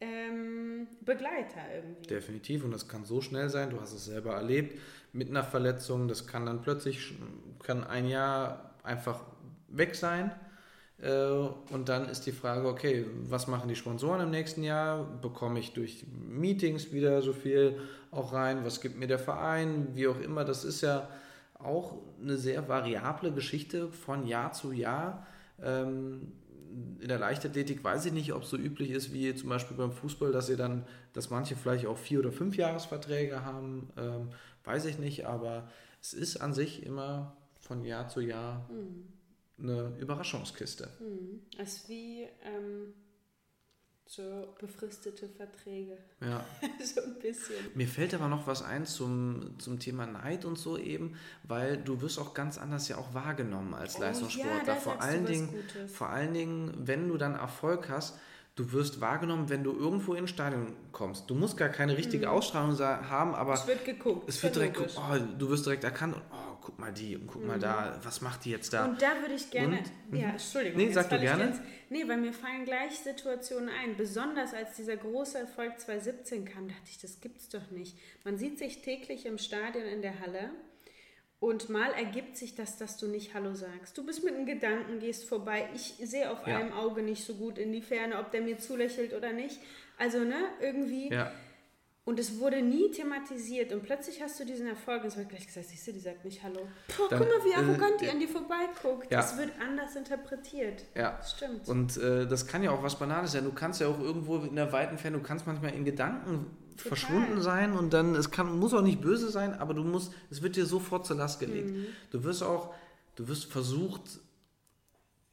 [0.00, 2.06] ähm, Begleiter irgendwie.
[2.08, 4.78] Definitiv und das kann so schnell sein, du hast es selber erlebt,
[5.12, 7.14] mit einer Verletzung, das kann dann plötzlich,
[7.62, 9.20] kann ein Jahr einfach
[9.68, 10.32] weg sein
[11.00, 11.30] äh,
[11.72, 15.04] und dann ist die Frage, okay, was machen die Sponsoren im nächsten Jahr?
[15.04, 17.78] Bekomme ich durch Meetings wieder so viel
[18.10, 18.64] auch rein?
[18.64, 19.88] Was gibt mir der Verein?
[19.94, 21.08] Wie auch immer, das ist ja
[21.54, 25.26] auch eine sehr variable Geschichte von Jahr zu Jahr.
[25.62, 26.32] Ähm,
[27.00, 29.92] in der Leichtathletik weiß ich nicht, ob es so üblich ist wie zum Beispiel beim
[29.92, 34.30] Fußball, dass ihr dann, dass manche vielleicht auch vier oder fünf Jahresverträge haben, ähm,
[34.64, 35.68] weiß ich nicht, aber
[36.00, 39.08] es ist an sich immer von Jahr zu Jahr mhm.
[39.62, 40.88] eine Überraschungskiste.
[41.00, 41.40] Mhm.
[41.58, 42.94] Es ist wie ähm,
[44.08, 45.98] so befristete Verträge.
[46.20, 46.44] Ja.
[46.84, 47.56] so ein bisschen.
[47.74, 52.00] Mir fällt aber noch was ein zum, zum Thema Neid und so eben, weil du
[52.00, 54.74] wirst auch ganz anders ja auch wahrgenommen als oh, Leistungssportler.
[54.74, 55.50] Ja, vor allen Dingen,
[55.92, 58.18] vor allen Dingen, wenn du dann Erfolg hast,
[58.56, 61.28] du wirst wahrgenommen, wenn du irgendwo ins Stadion kommst.
[61.28, 62.32] Du musst gar keine richtige mhm.
[62.32, 64.26] Ausstrahlung haben, aber es wird geguckt.
[64.26, 66.16] Es wird direkt geguckt, oh, du wirst direkt erkannt.
[66.32, 67.48] Oh, guck mal die und guck mhm.
[67.48, 68.84] mal da, was macht die jetzt da?
[68.84, 70.32] Und da würde ich gerne, und, ja, mhm.
[70.32, 70.76] Entschuldigung.
[70.76, 71.46] Nee, sag du gerne.
[71.46, 73.96] Jetzt, nee, weil mir fallen gleich Situationen ein.
[73.96, 77.96] Besonders als dieser große Erfolg 2017 kam, dachte ich, das gibt's doch nicht.
[78.22, 80.50] Man sieht sich täglich im Stadion in der Halle
[81.40, 83.96] und mal ergibt sich das, dass du nicht Hallo sagst.
[83.96, 85.70] Du bist mit einem Gedanken, gehst vorbei.
[85.74, 86.58] Ich sehe auf ja.
[86.58, 89.58] einem Auge nicht so gut in die Ferne, ob der mir zulächelt oder nicht.
[89.96, 91.10] Also, ne, irgendwie.
[91.10, 91.32] Ja.
[92.08, 93.70] Und es wurde nie thematisiert.
[93.70, 95.02] Und plötzlich hast du diesen Erfolg.
[95.02, 96.66] Und es wird gleich gesagt, siehst du, die sagt nicht Hallo.
[96.96, 99.12] Boah, Dann, guck mal, wie arrogant äh, die an dir vorbeiguckt.
[99.12, 99.18] Ja.
[99.20, 100.86] Das wird anders interpretiert.
[100.94, 101.18] Ja.
[101.18, 101.68] Das stimmt.
[101.68, 103.44] Und äh, das kann ja auch was Banales sein.
[103.44, 106.46] Du kannst ja auch irgendwo in der weiten Ferne, du kannst manchmal in Gedanken
[106.78, 106.88] Total.
[106.88, 110.40] verschwunden sein und dann, es kann, muss auch nicht böse sein, aber du musst, es
[110.40, 111.68] wird dir sofort zur Last gelegt.
[111.68, 111.88] Mhm.
[112.10, 112.72] Du wirst auch,
[113.16, 114.20] du wirst versucht,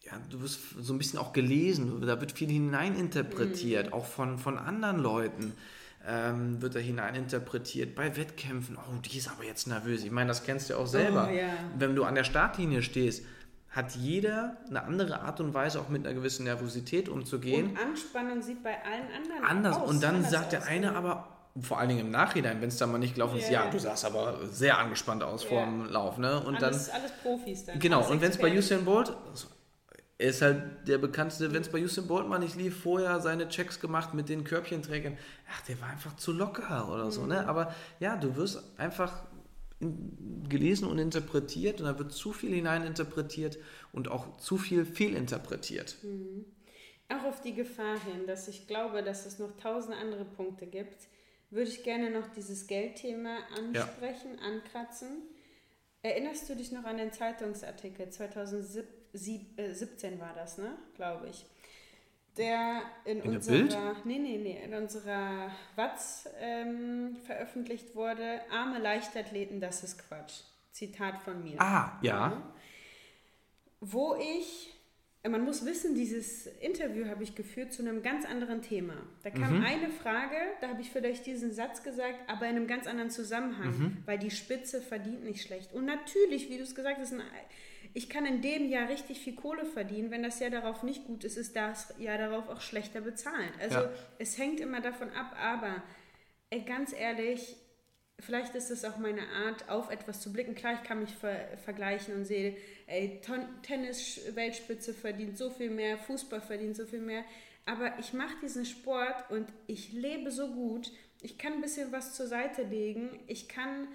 [0.02, 3.94] ja, du wirst so ein bisschen auch gelesen, da wird viel hineininterpretiert, mhm.
[3.94, 5.54] auch von, von anderen Leuten.
[6.08, 8.78] Ähm, wird da hineininterpretiert bei Wettkämpfen.
[8.78, 10.04] Oh, die ist aber jetzt nervös.
[10.04, 11.28] Ich meine, das kennst du auch selber.
[11.32, 11.50] Oh, yeah.
[11.80, 13.26] Wenn du an der Startlinie stehst,
[13.76, 17.72] hat jeder eine andere Art und Weise, auch mit einer gewissen Nervosität umzugehen.
[17.72, 19.78] Und Anspannung sieht bei allen anderen anders.
[19.78, 21.28] Aus, und dann sagt der eine aber,
[21.60, 23.66] vor allen Dingen im Nachhinein, wenn es dann mal nicht gelaufen ist, yeah.
[23.66, 25.50] ja, du sahst aber sehr angespannt aus yeah.
[25.50, 26.18] vor dem Lauf.
[26.20, 26.40] Ne?
[26.40, 27.80] Und alles, dann, alles Profis dann.
[27.80, 29.16] Genau, und wenn es bei Usain Bolt,
[30.18, 33.50] er ist halt der bekannteste, wenn es bei Usain Bolt mal nicht lief, vorher seine
[33.50, 35.18] Checks gemacht mit den Körbchenträgern,
[35.52, 37.26] ach, der war einfach zu locker oder so.
[37.26, 37.42] Ne?
[37.42, 37.50] Mhm.
[37.50, 39.26] Aber ja, du wirst einfach
[40.50, 43.58] gelesen und interpretiert und da wird zu viel hineininterpretiert
[43.92, 45.98] und auch zu viel fehlinterpretiert.
[46.04, 46.46] Mhm.
[47.10, 51.08] Auch auf die Gefahr hin, dass ich glaube, dass es noch tausend andere Punkte gibt
[51.50, 54.48] würde ich gerne noch dieses Geldthema ansprechen, ja.
[54.48, 55.24] ankratzen.
[56.02, 58.10] Erinnerst du dich noch an den Zeitungsartikel?
[58.10, 59.05] 2017
[60.20, 60.78] war das, ne?
[60.96, 61.46] Glaube ich.
[62.38, 63.96] Der in, in unserer?
[64.04, 70.42] Nee, nee, nee, in unserer Watz ähm, veröffentlicht wurde, arme Leichtathleten, das ist Quatsch.
[70.72, 71.62] Zitat von mir.
[71.62, 72.44] Ah, ja.
[73.80, 74.76] Wo ich
[75.30, 78.96] man muss wissen, dieses Interview habe ich geführt zu einem ganz anderen Thema.
[79.24, 79.66] Da kam mhm.
[79.66, 83.68] eine Frage, da habe ich vielleicht diesen Satz gesagt, aber in einem ganz anderen Zusammenhang,
[83.70, 83.98] mhm.
[84.06, 85.74] weil die Spitze verdient nicht schlecht.
[85.74, 87.14] Und natürlich, wie du es gesagt hast,
[87.96, 90.12] ich kann in dem Jahr richtig viel Kohle verdienen.
[90.12, 93.54] Wenn das Jahr darauf nicht gut ist, ist das Jahr darauf auch schlechter bezahlt.
[93.62, 93.90] Also ja.
[94.20, 95.82] es hängt immer davon ab, aber
[96.50, 97.56] ey, ganz ehrlich,
[98.20, 100.56] vielleicht ist es auch meine Art, auf etwas zu blicken.
[100.56, 103.22] Klar, ich kann mich ver vergleichen und sehe, ey,
[103.64, 107.24] Tennis-Weltspitze verdient so viel mehr, Fußball verdient so viel mehr.
[107.66, 110.92] Aber ich mache diesen Sport und ich lebe so gut.
[111.22, 113.22] Ich kann ein bisschen was zur Seite legen.
[113.28, 113.88] Ich kann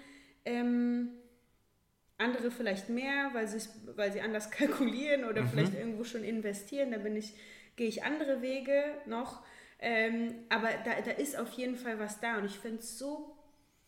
[0.43, 1.20] ähm,
[2.21, 3.47] andere vielleicht mehr, weil,
[3.95, 5.49] weil sie anders kalkulieren oder mhm.
[5.49, 6.91] vielleicht irgendwo schon investieren.
[6.91, 7.33] Da bin ich,
[7.75, 9.43] gehe ich andere Wege noch.
[9.79, 13.35] Ähm, aber da, da ist auf jeden Fall was da und ich finde es so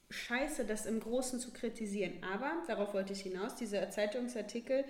[0.09, 2.13] scheiße, das im Großen zu kritisieren.
[2.33, 4.85] Aber, darauf wollte ich hinaus, dieser Zeitungsartikel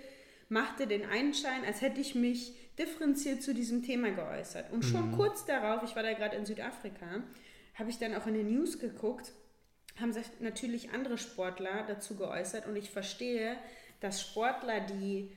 [0.49, 4.71] machte den Einschein, als hätte ich mich differenziert zu diesem Thema geäußert.
[4.71, 5.15] Und schon mhm.
[5.15, 7.23] kurz darauf, ich war da gerade in Südafrika,
[7.75, 9.31] habe ich dann auch in den News geguckt,
[9.99, 13.55] haben sich natürlich andere Sportler dazu geäußert und ich verstehe,
[13.99, 15.31] dass Sportler, die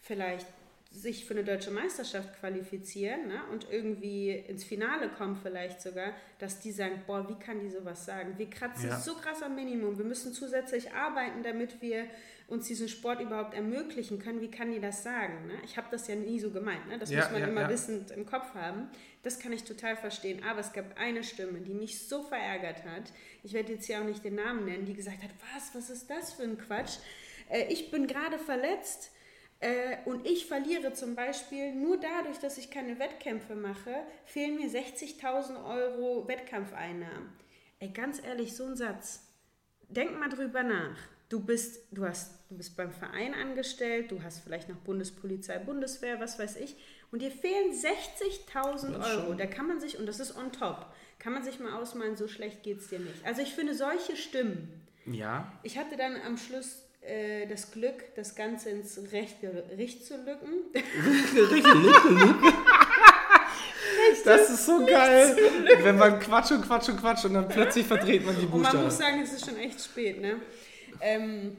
[0.00, 0.46] vielleicht
[0.90, 6.60] sich für eine deutsche Meisterschaft qualifizieren ne, und irgendwie ins Finale kommen vielleicht sogar, dass
[6.60, 8.38] die sagen, boah, wie kann die sowas sagen?
[8.38, 8.98] Wir kratzen ja.
[8.98, 12.06] so krass am Minimum, wir müssen zusätzlich arbeiten, damit wir
[12.48, 14.40] uns diesen Sport überhaupt ermöglichen können.
[14.40, 15.46] Wie kann die das sagen?
[15.46, 15.54] Ne?
[15.64, 16.98] Ich habe das ja nie so gemeint, ne?
[16.98, 18.88] das ja, muss man ja, immer wissend im Kopf haben.
[19.28, 23.12] Das kann ich total verstehen, aber es gab eine Stimme, die mich so verärgert hat,
[23.42, 26.08] ich werde jetzt hier auch nicht den Namen nennen, die gesagt hat, was, was ist
[26.08, 26.96] das für ein Quatsch?
[27.50, 29.10] Äh, ich bin gerade verletzt,
[29.60, 34.70] äh, und ich verliere zum Beispiel nur dadurch, dass ich keine Wettkämpfe mache, fehlen mir
[34.70, 37.28] 60.000 Euro Wettkampfeinnahmen.
[37.80, 39.28] Ey, ganz ehrlich, so ein Satz.
[39.90, 40.96] Denk mal drüber nach.
[41.28, 46.18] Du bist, du, hast, du bist beim Verein angestellt, du hast vielleicht noch Bundespolizei, Bundeswehr,
[46.18, 46.76] was weiß ich,
[47.10, 49.34] und dir fehlen 60.000 Euro.
[49.34, 50.86] Da kann man sich, und das ist on top,
[51.18, 53.24] kann man sich mal ausmalen, so schlecht geht es dir nicht.
[53.24, 54.82] Also ich finde solche Stimmen.
[55.06, 55.52] Ja.
[55.62, 60.52] Ich hatte dann am Schluss äh, das Glück, das Ganze ins rechte Licht zu lücken.
[60.74, 62.34] Rechte lücken?
[64.24, 65.36] Das ist so geil,
[65.82, 68.66] wenn man Quatsch und Quatsch und Quatsch und dann plötzlich verdreht man die Buchstaben.
[68.66, 70.36] Und man muss sagen, es ist schon echt spät, ne?
[71.00, 71.56] Ähm,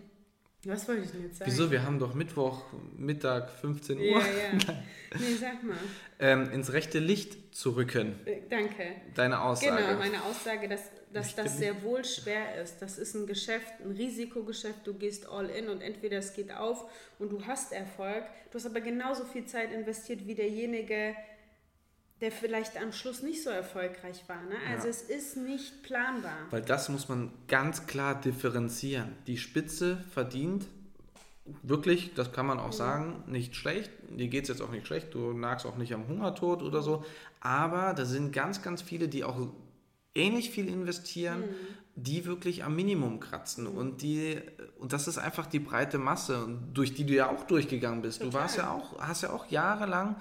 [0.66, 1.51] was wollte ich denn jetzt sagen?
[1.51, 1.72] Wieso?
[1.72, 2.66] Wir haben doch Mittwoch,
[2.97, 4.03] Mittag, 15 Uhr.
[4.05, 4.84] Ja, ja.
[5.20, 5.76] Nee, sag mal.
[6.20, 8.14] ähm, ins rechte Licht zu rücken.
[8.26, 8.84] Äh, danke.
[9.16, 9.84] Deine Aussage.
[9.84, 10.82] Genau, meine Aussage, dass
[11.14, 12.82] dass das sehr wohl schwer ist.
[12.82, 14.86] Das ist ein Geschäft, ein Risikogeschäft.
[14.86, 16.86] Du gehst all in und entweder es geht auf
[17.18, 18.26] und du hast Erfolg.
[18.51, 21.16] Du hast aber genauso viel Zeit investiert wie derjenige,
[22.22, 24.42] der vielleicht am Schluss nicht so erfolgreich war.
[24.44, 24.56] Ne?
[24.70, 24.90] Also ja.
[24.90, 26.38] es ist nicht planbar.
[26.50, 29.16] Weil das muss man ganz klar differenzieren.
[29.28, 30.66] Die Spitze verdient
[31.64, 32.74] wirklich, das kann man auch mhm.
[32.74, 33.92] sagen, nicht schlecht.
[34.10, 37.06] Dir geht es jetzt auch nicht schlecht, du nagst auch nicht am Hungertod oder so.
[37.40, 39.48] Aber da sind ganz, ganz viele, die auch
[40.14, 41.46] ähnlich viel investieren, mhm.
[41.96, 43.64] die wirklich am Minimum kratzen.
[43.64, 43.78] Mhm.
[43.78, 44.38] Und, die,
[44.78, 48.20] und das ist einfach die breite Masse, durch die du ja auch durchgegangen bist.
[48.20, 48.32] Total.
[48.32, 50.18] Du warst ja auch, hast ja auch jahrelang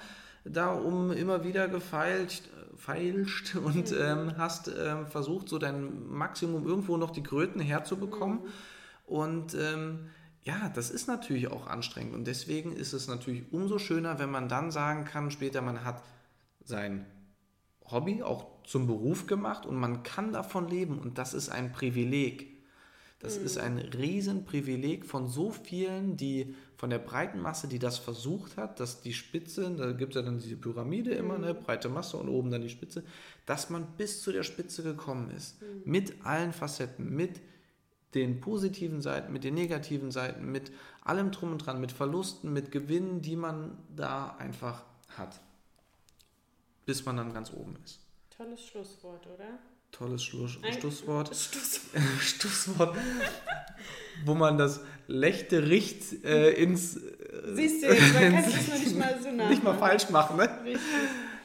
[0.50, 2.42] da um immer wieder gefeilt,
[2.76, 3.96] feilscht und mhm.
[4.00, 8.40] ähm, hast ähm, versucht, so dein Maximum irgendwo noch die Kröten herzubekommen.
[8.40, 8.48] Mhm.
[9.06, 10.10] Und ähm,
[10.42, 12.14] ja, das ist natürlich auch anstrengend.
[12.14, 16.02] Und deswegen ist es natürlich umso schöner, wenn man dann sagen kann, später, man hat
[16.64, 17.06] sein
[17.84, 22.58] Hobby auch zum Beruf gemacht und man kann davon leben und das ist ein Privileg.
[23.18, 23.46] Das mhm.
[23.46, 28.80] ist ein Riesenprivileg von so vielen, die von der breiten Masse, die das versucht hat,
[28.80, 32.30] dass die Spitze, da gibt es ja dann diese Pyramide immer, eine breite Masse und
[32.30, 33.04] oben dann die Spitze,
[33.44, 35.60] dass man bis zu der Spitze gekommen ist.
[35.60, 35.82] Mhm.
[35.84, 37.40] Mit allen Facetten, mit
[38.14, 40.72] den positiven Seiten, mit den negativen Seiten, mit
[41.02, 45.40] allem drum und dran, mit Verlusten, mit Gewinnen, die man da einfach hat
[46.88, 48.00] bis man dann ganz oben ist.
[48.30, 49.58] Tolles Schlusswort, oder?
[49.92, 51.34] Tolles Schluss, Schlusswort.
[52.20, 52.96] Schlusswort.
[54.24, 56.96] wo man das Lechte Richt äh, ins.
[56.96, 57.00] Äh,
[57.54, 59.48] Siehst du, jetzt man kann es nicht mal so nach.
[59.50, 60.48] Nicht mal falsch machen, ne?
[60.64, 60.82] Richtig.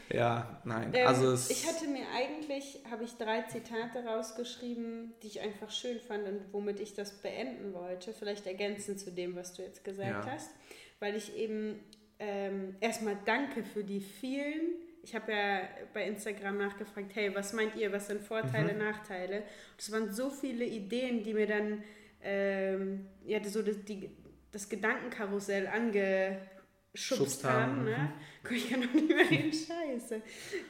[0.10, 0.92] Ja, nein.
[0.94, 6.00] Ähm, also ich hatte mir eigentlich, habe ich drei Zitate rausgeschrieben, die ich einfach schön
[6.00, 8.14] fand und womit ich das beenden wollte.
[8.14, 10.32] Vielleicht ergänzend zu dem, was du jetzt gesagt ja.
[10.32, 10.52] hast.
[11.00, 11.80] Weil ich eben
[12.20, 15.62] ähm, erstmal danke für die vielen ich habe ja
[15.94, 18.80] bei Instagram nachgefragt, hey, was meint ihr, was sind Vorteile, mhm.
[18.80, 19.44] Nachteile?
[19.76, 21.84] Das waren so viele Ideen, die mir dann
[22.24, 24.10] ähm, ja, so das, die,
[24.52, 27.84] das Gedankenkarussell angeschubst haben.
[27.84, 27.98] Ne?
[27.98, 28.10] Mhm.
[28.50, 30.22] Ich kann noch nicht mehr reden, scheiße.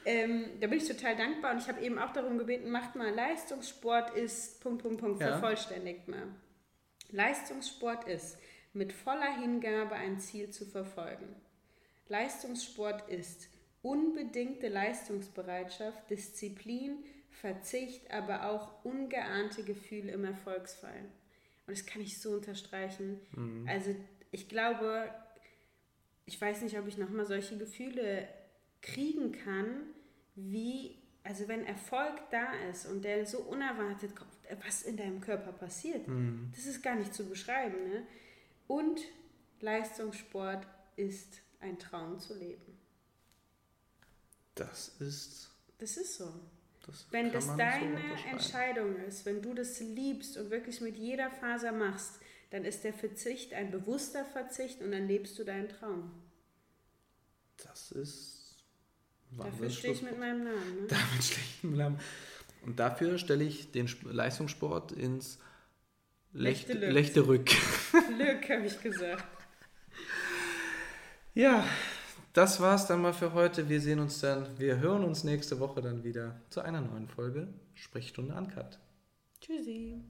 [0.05, 3.11] Ähm, da bin ich total dankbar und ich habe eben auch darum gebeten, macht mal
[3.13, 5.39] Leistungssport ist, Punkt, Punkt, Punkt, ja.
[5.39, 6.27] vervollständigt mal.
[7.09, 8.37] Leistungssport ist,
[8.73, 11.35] mit voller Hingabe ein Ziel zu verfolgen.
[12.07, 13.49] Leistungssport ist
[13.83, 21.05] unbedingte Leistungsbereitschaft, Disziplin, Verzicht, aber auch ungeahnte Gefühle im Erfolgsfall.
[21.67, 23.19] Und das kann ich so unterstreichen.
[23.35, 23.67] Mhm.
[23.67, 23.95] Also
[24.31, 25.13] ich glaube,
[26.25, 28.27] ich weiß nicht, ob ich nochmal solche Gefühle
[28.81, 29.83] kriegen kann,
[30.35, 34.31] wie, also wenn Erfolg da ist und der so unerwartet kommt,
[34.65, 36.51] was in deinem Körper passiert, mhm.
[36.55, 37.89] das ist gar nicht zu beschreiben.
[37.89, 38.07] Ne?
[38.67, 39.01] Und
[39.59, 40.65] Leistungssport
[40.95, 42.77] ist ein Traum zu leben.
[44.55, 45.49] Das ist.
[45.79, 46.33] Das ist so.
[46.85, 51.31] Das wenn das deine so Entscheidung ist, wenn du das liebst und wirklich mit jeder
[51.31, 52.19] Faser machst,
[52.51, 56.11] dann ist der Verzicht ein bewusster Verzicht und dann lebst du deinen Traum.
[57.57, 58.57] Das ist.
[59.31, 60.81] Dafür stehe ich mit meinem Namen.
[60.81, 60.87] Ne?
[60.87, 61.99] Damit stehe ich mit meinem Namen.
[62.63, 65.39] Und dafür stelle ich den Leistungssport ins
[66.33, 67.49] Lechte, Lechte Rück.
[68.17, 69.25] Lück, habe ich gesagt.
[71.33, 71.67] Ja,
[72.33, 73.69] das war's dann mal für heute.
[73.69, 77.47] Wir sehen uns dann, wir hören uns nächste Woche dann wieder zu einer neuen Folge
[77.75, 78.79] Sprechstunde Uncut.
[79.39, 80.03] Tschüssi.